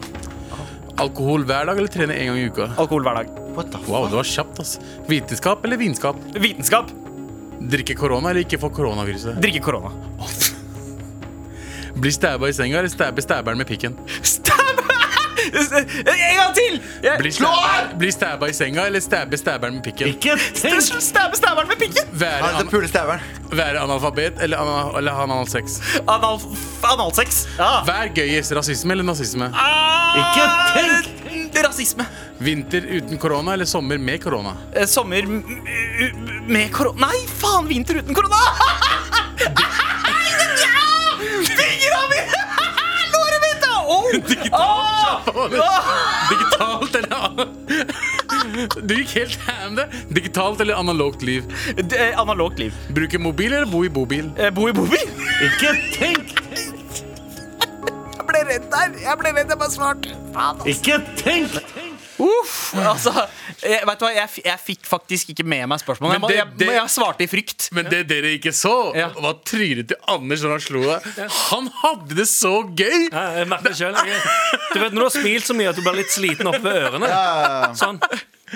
[0.98, 2.70] Alkohol hver dag eller trene en gang i uka?
[2.80, 3.34] Alkohol hver dag.
[3.58, 4.78] What the Wow, det var kjapt, ass.
[5.10, 6.16] Vitenskap eller vinskap?
[6.36, 6.92] Vitenskap.
[7.60, 9.42] Drikke korona eller ikke få koronaviruset?
[9.44, 9.92] Drikke korona.
[11.98, 13.98] Bli stæba i senga eller stæbe stæberen med pikken?
[14.22, 14.97] Stab!
[15.54, 16.80] En gang til!
[17.20, 20.12] Bli, stab bli stabba i senga eller stabbe stabberen med pikken?
[20.14, 20.82] Ikke tenk!
[21.04, 22.10] Stabbe stabberen med pikken!
[22.12, 23.20] Være, an stæveren.
[23.52, 25.80] være analfabet eller, anal eller ha analsex?
[26.08, 26.40] Anal
[26.92, 27.46] analsex.
[27.58, 27.72] Ja.
[27.88, 28.56] Vær gøyest.
[28.58, 29.52] Rasisme eller nazisme?
[30.18, 31.14] Ikke tenk!
[31.58, 32.06] Ah, Rasisme.
[32.40, 34.52] Vinter uten korona eller sommer med korona?
[34.76, 35.26] Eh, Sommer
[36.48, 37.66] med korona Nei, faen!
[37.70, 38.38] Vinter uten korona!
[43.88, 44.54] Låret Digitalt,
[45.24, 45.34] da!
[45.34, 45.50] Oh!
[46.30, 47.18] Digitalt eller
[48.88, 49.86] Du gikk helt ham det.
[50.16, 51.44] Digitalt eller analogt liv?
[51.78, 52.74] Det er Analogt liv.
[52.96, 54.30] Bruke mobil eller bo i bobil?
[54.38, 55.04] Eh, Bo i bobil.
[55.46, 56.34] Ikke tenk!
[58.18, 58.96] Jeg ble redd der.
[59.04, 59.52] Jeg ble redd.
[59.54, 60.16] Jeg bare svarte.
[60.74, 61.60] Ikke tenk!
[62.20, 63.12] Uff, altså,
[63.62, 66.16] jeg, vet du hva, jeg, jeg fikk faktisk ikke med meg spørsmålet.
[66.18, 67.68] Jeg, Men det- jeg, det- jeg svarte i frykt.
[67.78, 69.10] Men det dere ikke så, Ja.
[69.16, 71.30] var trynet til Anders når han slo deg.
[71.52, 73.10] Han hadde det så gøy!
[73.12, 74.22] Ja, jeg merker det selv, jeg.
[74.74, 76.82] Du vet når du har smilt så mye at du blir litt sliten oppe ved
[76.88, 77.12] ørene.
[77.78, 78.02] Sånn.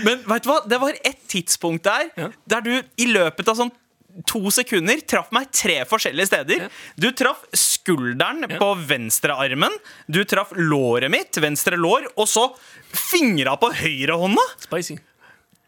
[0.05, 2.29] Men vet du hva, det var et tidspunkt der Ja.
[2.47, 3.71] der du i løpet av sånn
[4.27, 6.67] to sekunder, traff meg tre forskjellige steder.
[6.99, 12.47] Du traff skulderen på venstrearmen, du traff låret mitt, venstre lår, og så
[12.91, 14.45] fingra på høyrehånda!
[14.67, 14.99] Spicy.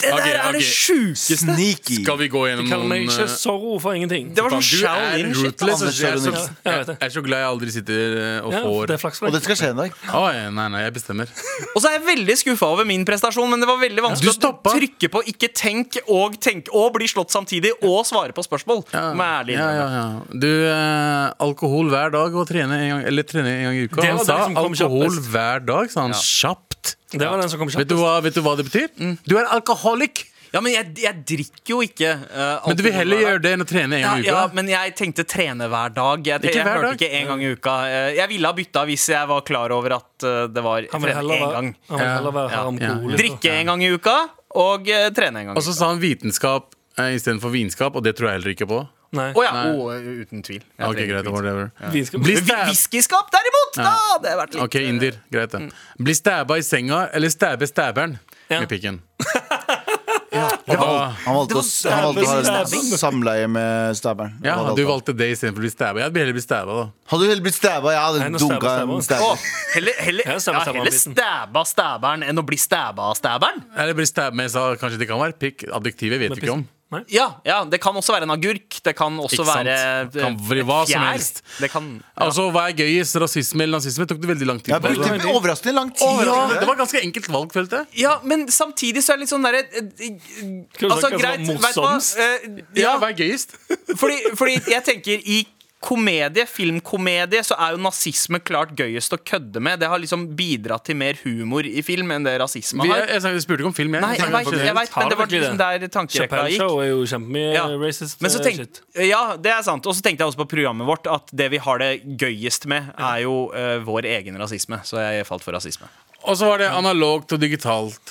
[0.04, 1.38] Det der er det sjukeste!
[1.40, 2.00] Sneaky.
[2.04, 4.32] Skal vi gå De gjennom kaller meg ikke eh, Zorro for ingenting.
[4.36, 5.64] Det var sånn Du er Shaolin-shit.
[5.64, 8.92] Jeg er, så, jeg jeg er så glad jeg aldri sitter og og Ja, får
[8.92, 8.98] det
[9.30, 9.96] Og det skal skje en dag.
[10.12, 10.28] Oh,
[10.58, 11.32] Nei, nei, jeg bestemmer.
[11.72, 14.52] Og så er jeg veldig skuffa over min prestasjon, men det var veldig vanskelig ja,
[14.52, 18.84] å trykke på 'ikke tenk' og tenk og bli slått samtidig og svare på spørsmål.
[18.94, 19.14] Ja,
[19.48, 20.06] ja, ja.
[20.30, 24.02] Du, eh, alkohol hver dag og trene en gang, eller trene en gang i uka.
[24.02, 25.32] Det Han sa alkohol kjappest.
[25.32, 26.73] hver dag, sa han kjapt.
[27.20, 28.88] Det var den som kom Vet du, hva, vet du hva det betyr?
[29.00, 29.18] Mm.
[29.28, 30.26] Du er alkoholik!
[30.54, 33.64] Ja, men jeg, jeg drikker jo ikke uh, Men du vil heller gjøre det enn
[33.64, 34.34] å trene en Ja, gang i uka?
[34.36, 36.28] ja, men jeg tenkte trene hver dag.
[36.30, 37.00] Jeg, Ikke jeg hver hørte dag?
[37.02, 37.74] ikke en gang i uka.
[37.90, 41.24] Eh, Jeg ville ha bytta hvis jeg var klar over at eh, det var trene
[41.40, 41.72] én gang.
[41.90, 43.02] Ja.
[43.18, 44.16] Drikke en gang i uka
[44.54, 45.58] og uh, trene en gang.
[45.58, 48.84] Og så sa han vitenskap uh, istedenfor vinskap, og det tror jeg heller ikke på.
[49.14, 49.30] Nei.
[49.38, 49.74] Oh, ja, Nei.
[49.78, 50.64] oh, uten tvil.
[50.64, 53.78] Jeg Ok, greit, whatever Whiskyskap, derimot!
[53.78, 53.94] Da
[54.24, 55.20] det jeg vært litt Ok, indier.
[55.32, 55.70] Greit, det.
[56.02, 58.18] Bli stabba i senga eller stabbe stabberen
[58.50, 58.60] Ja.
[58.60, 59.02] med pikken.
[60.34, 64.34] Han valgte, han valgte å ha samleie med stabberen.
[64.44, 65.14] Ja, Du valgte.
[65.18, 66.02] det istedenfor å bli stabba.
[66.02, 66.86] Jeg hadde heller blitt stabba, da.
[67.12, 67.94] Hadde du heller blitt stabba?
[67.94, 69.28] Jeg hadde dunka en stabba.
[69.30, 69.38] Å,
[69.76, 73.62] heller, heller, Ja, ja, heller stabba stabberen enn å bli stabba av stabberen.
[73.78, 75.68] Eller bli stabba med, sa kanskje det kan være pikk.
[75.70, 76.66] Adjektivet vet vi ikke om.
[77.10, 78.78] Ja, ja, det kan også være en agurk.
[78.86, 79.68] Det kan også Ikke sant?
[79.68, 81.06] være eh, Kan være hva som fjær.
[81.12, 81.42] helst.
[81.60, 82.26] Det kan ja.
[82.28, 83.16] Altså, Hva er gøyest?
[83.24, 84.06] Rasisme eller nazisme?
[84.10, 84.94] Tok det veldig lang tid Jeg på.
[84.94, 86.06] brukte overraskende lang tid.
[86.08, 86.60] Overraskende.
[86.60, 87.88] det var ganske enkelt valg, følte jeg.
[88.04, 91.54] Ja, men samtidig så er det litt sånn derre eh, eh, Altså, greit, vet du
[91.58, 91.72] hva?
[91.74, 92.18] morsomst?
[92.18, 93.58] Eh, Ja, Ja, hva er gøyest?
[93.98, 95.42] fordi, fordi jeg tenker i
[95.84, 99.82] komedie, filmkomedie, så er jo nazisme klart gøyest å kødde med.
[99.82, 103.04] Det har liksom bidratt til mer humor i film enn det rasisme Vi, har.
[103.10, 103.98] jeg, jeg, spurte ikke om film.
[103.98, 104.06] Jeg.
[104.06, 106.64] Nei, jeg vet, jeg vet, men det var liksom der tankerekka gikk.
[106.64, 107.66] Show er jo kjempemye Ja.
[107.84, 108.22] racist.
[108.24, 108.82] Men så eh, tenk, shit.
[109.10, 109.88] ja, det er sant.
[109.90, 112.94] Og så tenkte jeg også på programmet vårt at det vi har det gøyest med,
[112.98, 114.80] er jo uh, vår egen rasisme.
[114.88, 115.90] Så jeg falt for rasisme.
[116.24, 118.03] Og så var det analogt og digitalt.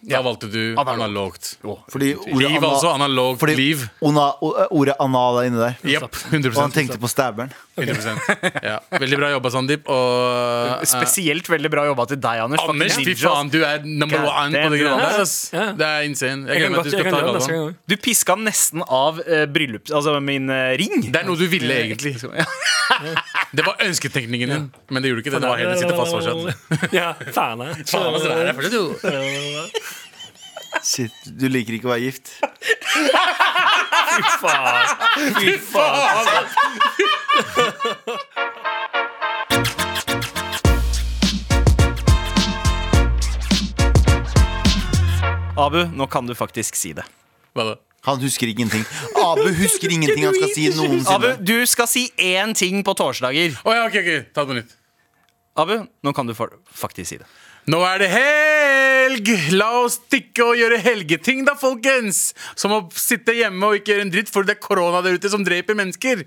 [0.00, 0.22] Da Ja.
[0.24, 1.58] valgte du Analogt.
[1.60, 1.90] analogt.
[1.92, 2.88] Fordi ordet, Liv, altså.
[2.94, 3.82] Analogt fordi liv.
[4.00, 4.30] ona,
[4.72, 5.74] ordet anal er inne der.
[5.84, 6.16] Jepp.
[6.32, 7.52] Og han tenkte på stabberen.
[7.76, 8.16] 100%.
[8.64, 8.78] Ja.
[8.96, 9.84] Veldig bra jobba, Sandeep.
[9.92, 12.64] Og eh, Spesielt veldig bra jobba til deg, Anders.
[12.64, 15.34] Anders, fy faen, du er number God one på det greiene er- der.
[15.60, 15.66] Ja.
[15.82, 16.48] Det er insane.
[16.48, 17.76] Jeg glemmer at du skal ta gang.
[17.92, 19.92] Du piska nesten av uh, bryllups...
[19.92, 21.10] Altså min uh, ring.
[21.12, 22.16] Det er noe du ville, egentlig.
[23.56, 25.40] Det var ønsketenkningen din, men det gjorde ikke det.
[25.42, 26.38] Det var heller sitte fast fortsatt.
[26.98, 27.72] Ja, faen jeg.
[27.90, 28.84] Faen, altså, det er fortsatt jo.
[30.86, 32.26] Shit, du liker ikke å være gift.
[35.40, 36.46] Fy faen.
[45.60, 47.04] Abu, nå kan du faktisk si det.
[47.52, 47.74] Hva da?
[48.08, 48.84] Han husker ingenting.
[49.20, 51.14] Abu husker ingenting han skal si noensinne.
[51.14, 53.58] Abu, du skal si én ting på torsdager.
[53.64, 54.76] Oh, ja, ok, ok, ta det på nytt.
[55.60, 55.74] Abu,
[56.06, 57.28] nå kan du for, faktisk si det.
[57.70, 59.28] Nå er det helg!
[59.52, 62.30] La oss stikke og gjøre helgeting, da, folkens!
[62.58, 65.28] Som å sitte hjemme og ikke gjøre en dritt, for det er korona der ute
[65.30, 66.24] som dreper mennesker.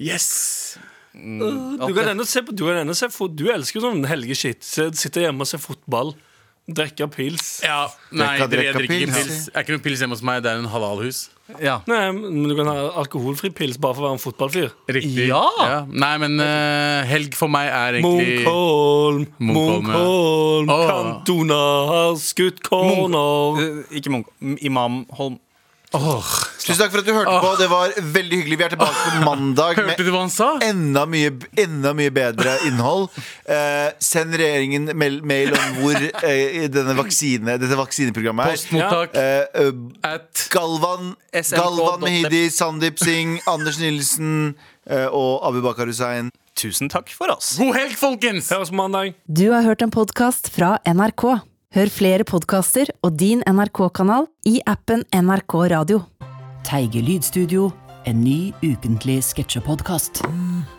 [0.00, 0.78] Yes!
[1.12, 4.62] Du kan ennå se på Du, kan ennå se fot, du elsker jo sånn helgeshit.
[4.64, 6.14] Se- Sitte hjemme og se fotball.
[6.70, 7.46] Drikke pils.
[7.66, 9.26] Ja, nei, Drekka, dere, jeg drekka drikker ikke pils.
[9.26, 9.38] pils.
[9.48, 11.18] Det er ikke noe pils hjemme hos meg, det er en halalhus.
[11.60, 11.74] Ja.
[11.90, 14.70] Nei, men du kan ha alkoholfri pils bare for å være en fotballfyr.
[14.94, 15.26] Riktig.
[15.28, 15.82] Ja.
[15.90, 19.98] Nei, men eh, helg for meg er egentlig Munkholm, Munkholm, ja.
[19.98, 20.86] Munkholm, Åh.
[20.92, 21.60] Kantona
[21.90, 23.58] har skutt corner.
[23.66, 24.30] Eh, ikke Munch.
[24.62, 25.40] Imam Holm.
[25.92, 27.50] Tusen takk for at du hørte på.
[27.60, 28.58] Det var veldig hyggelig.
[28.60, 33.08] Vi er tilbake på mandag Hørte med enda mye, enda mye bedre innhold.
[33.44, 38.56] Eh, send regjeringen mail, mail om hvor eh, denne vaksine, dette vaksineprogrammet er.
[38.56, 39.68] Postmottak Eh,
[40.08, 44.54] at Galvan, Galvan Mehidi, Sandeep Singh, Anders Nilsen
[44.88, 46.32] eh, og Abu Bakar Hussein.
[46.56, 47.56] Tusen takk for oss.
[47.60, 48.50] God helg, folkens!
[48.52, 49.14] Høres på mandag.
[49.26, 51.51] Du har hørt en podkast fra NRK.
[51.72, 56.02] Hør flere podkaster og din NRK-kanal i appen NRK Radio.
[56.66, 57.70] Teige lydstudio,
[58.06, 60.20] en ny ukentlig sketsjepodkast.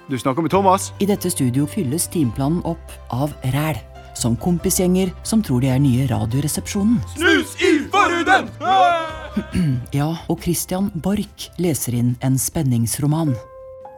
[0.09, 0.91] Du snakker med Thomas?
[1.01, 3.79] I dette studio fylles timeplanen opp av ræl.
[4.13, 6.99] Som kompisgjenger som tror de er nye Radioresepsjonen.
[7.15, 8.51] Snus i forhuden!
[9.97, 13.31] Ja, og Christian Borch leser inn en spenningsroman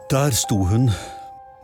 [0.08, 0.88] Der sto hun,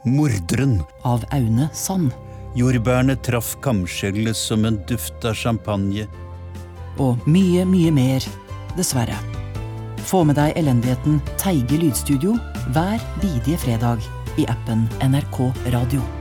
[0.03, 0.81] morderen.
[1.07, 2.11] av Aune Sand.
[2.55, 6.07] Jordbærene traff kamskjellet som en duft av champagne.
[6.99, 8.25] Og mye, mye mer,
[8.75, 9.15] dessverre.
[10.09, 12.35] Få med deg elendigheten Teige lydstudio
[12.75, 14.03] hver bidige fredag
[14.41, 16.20] i appen NRK Radio.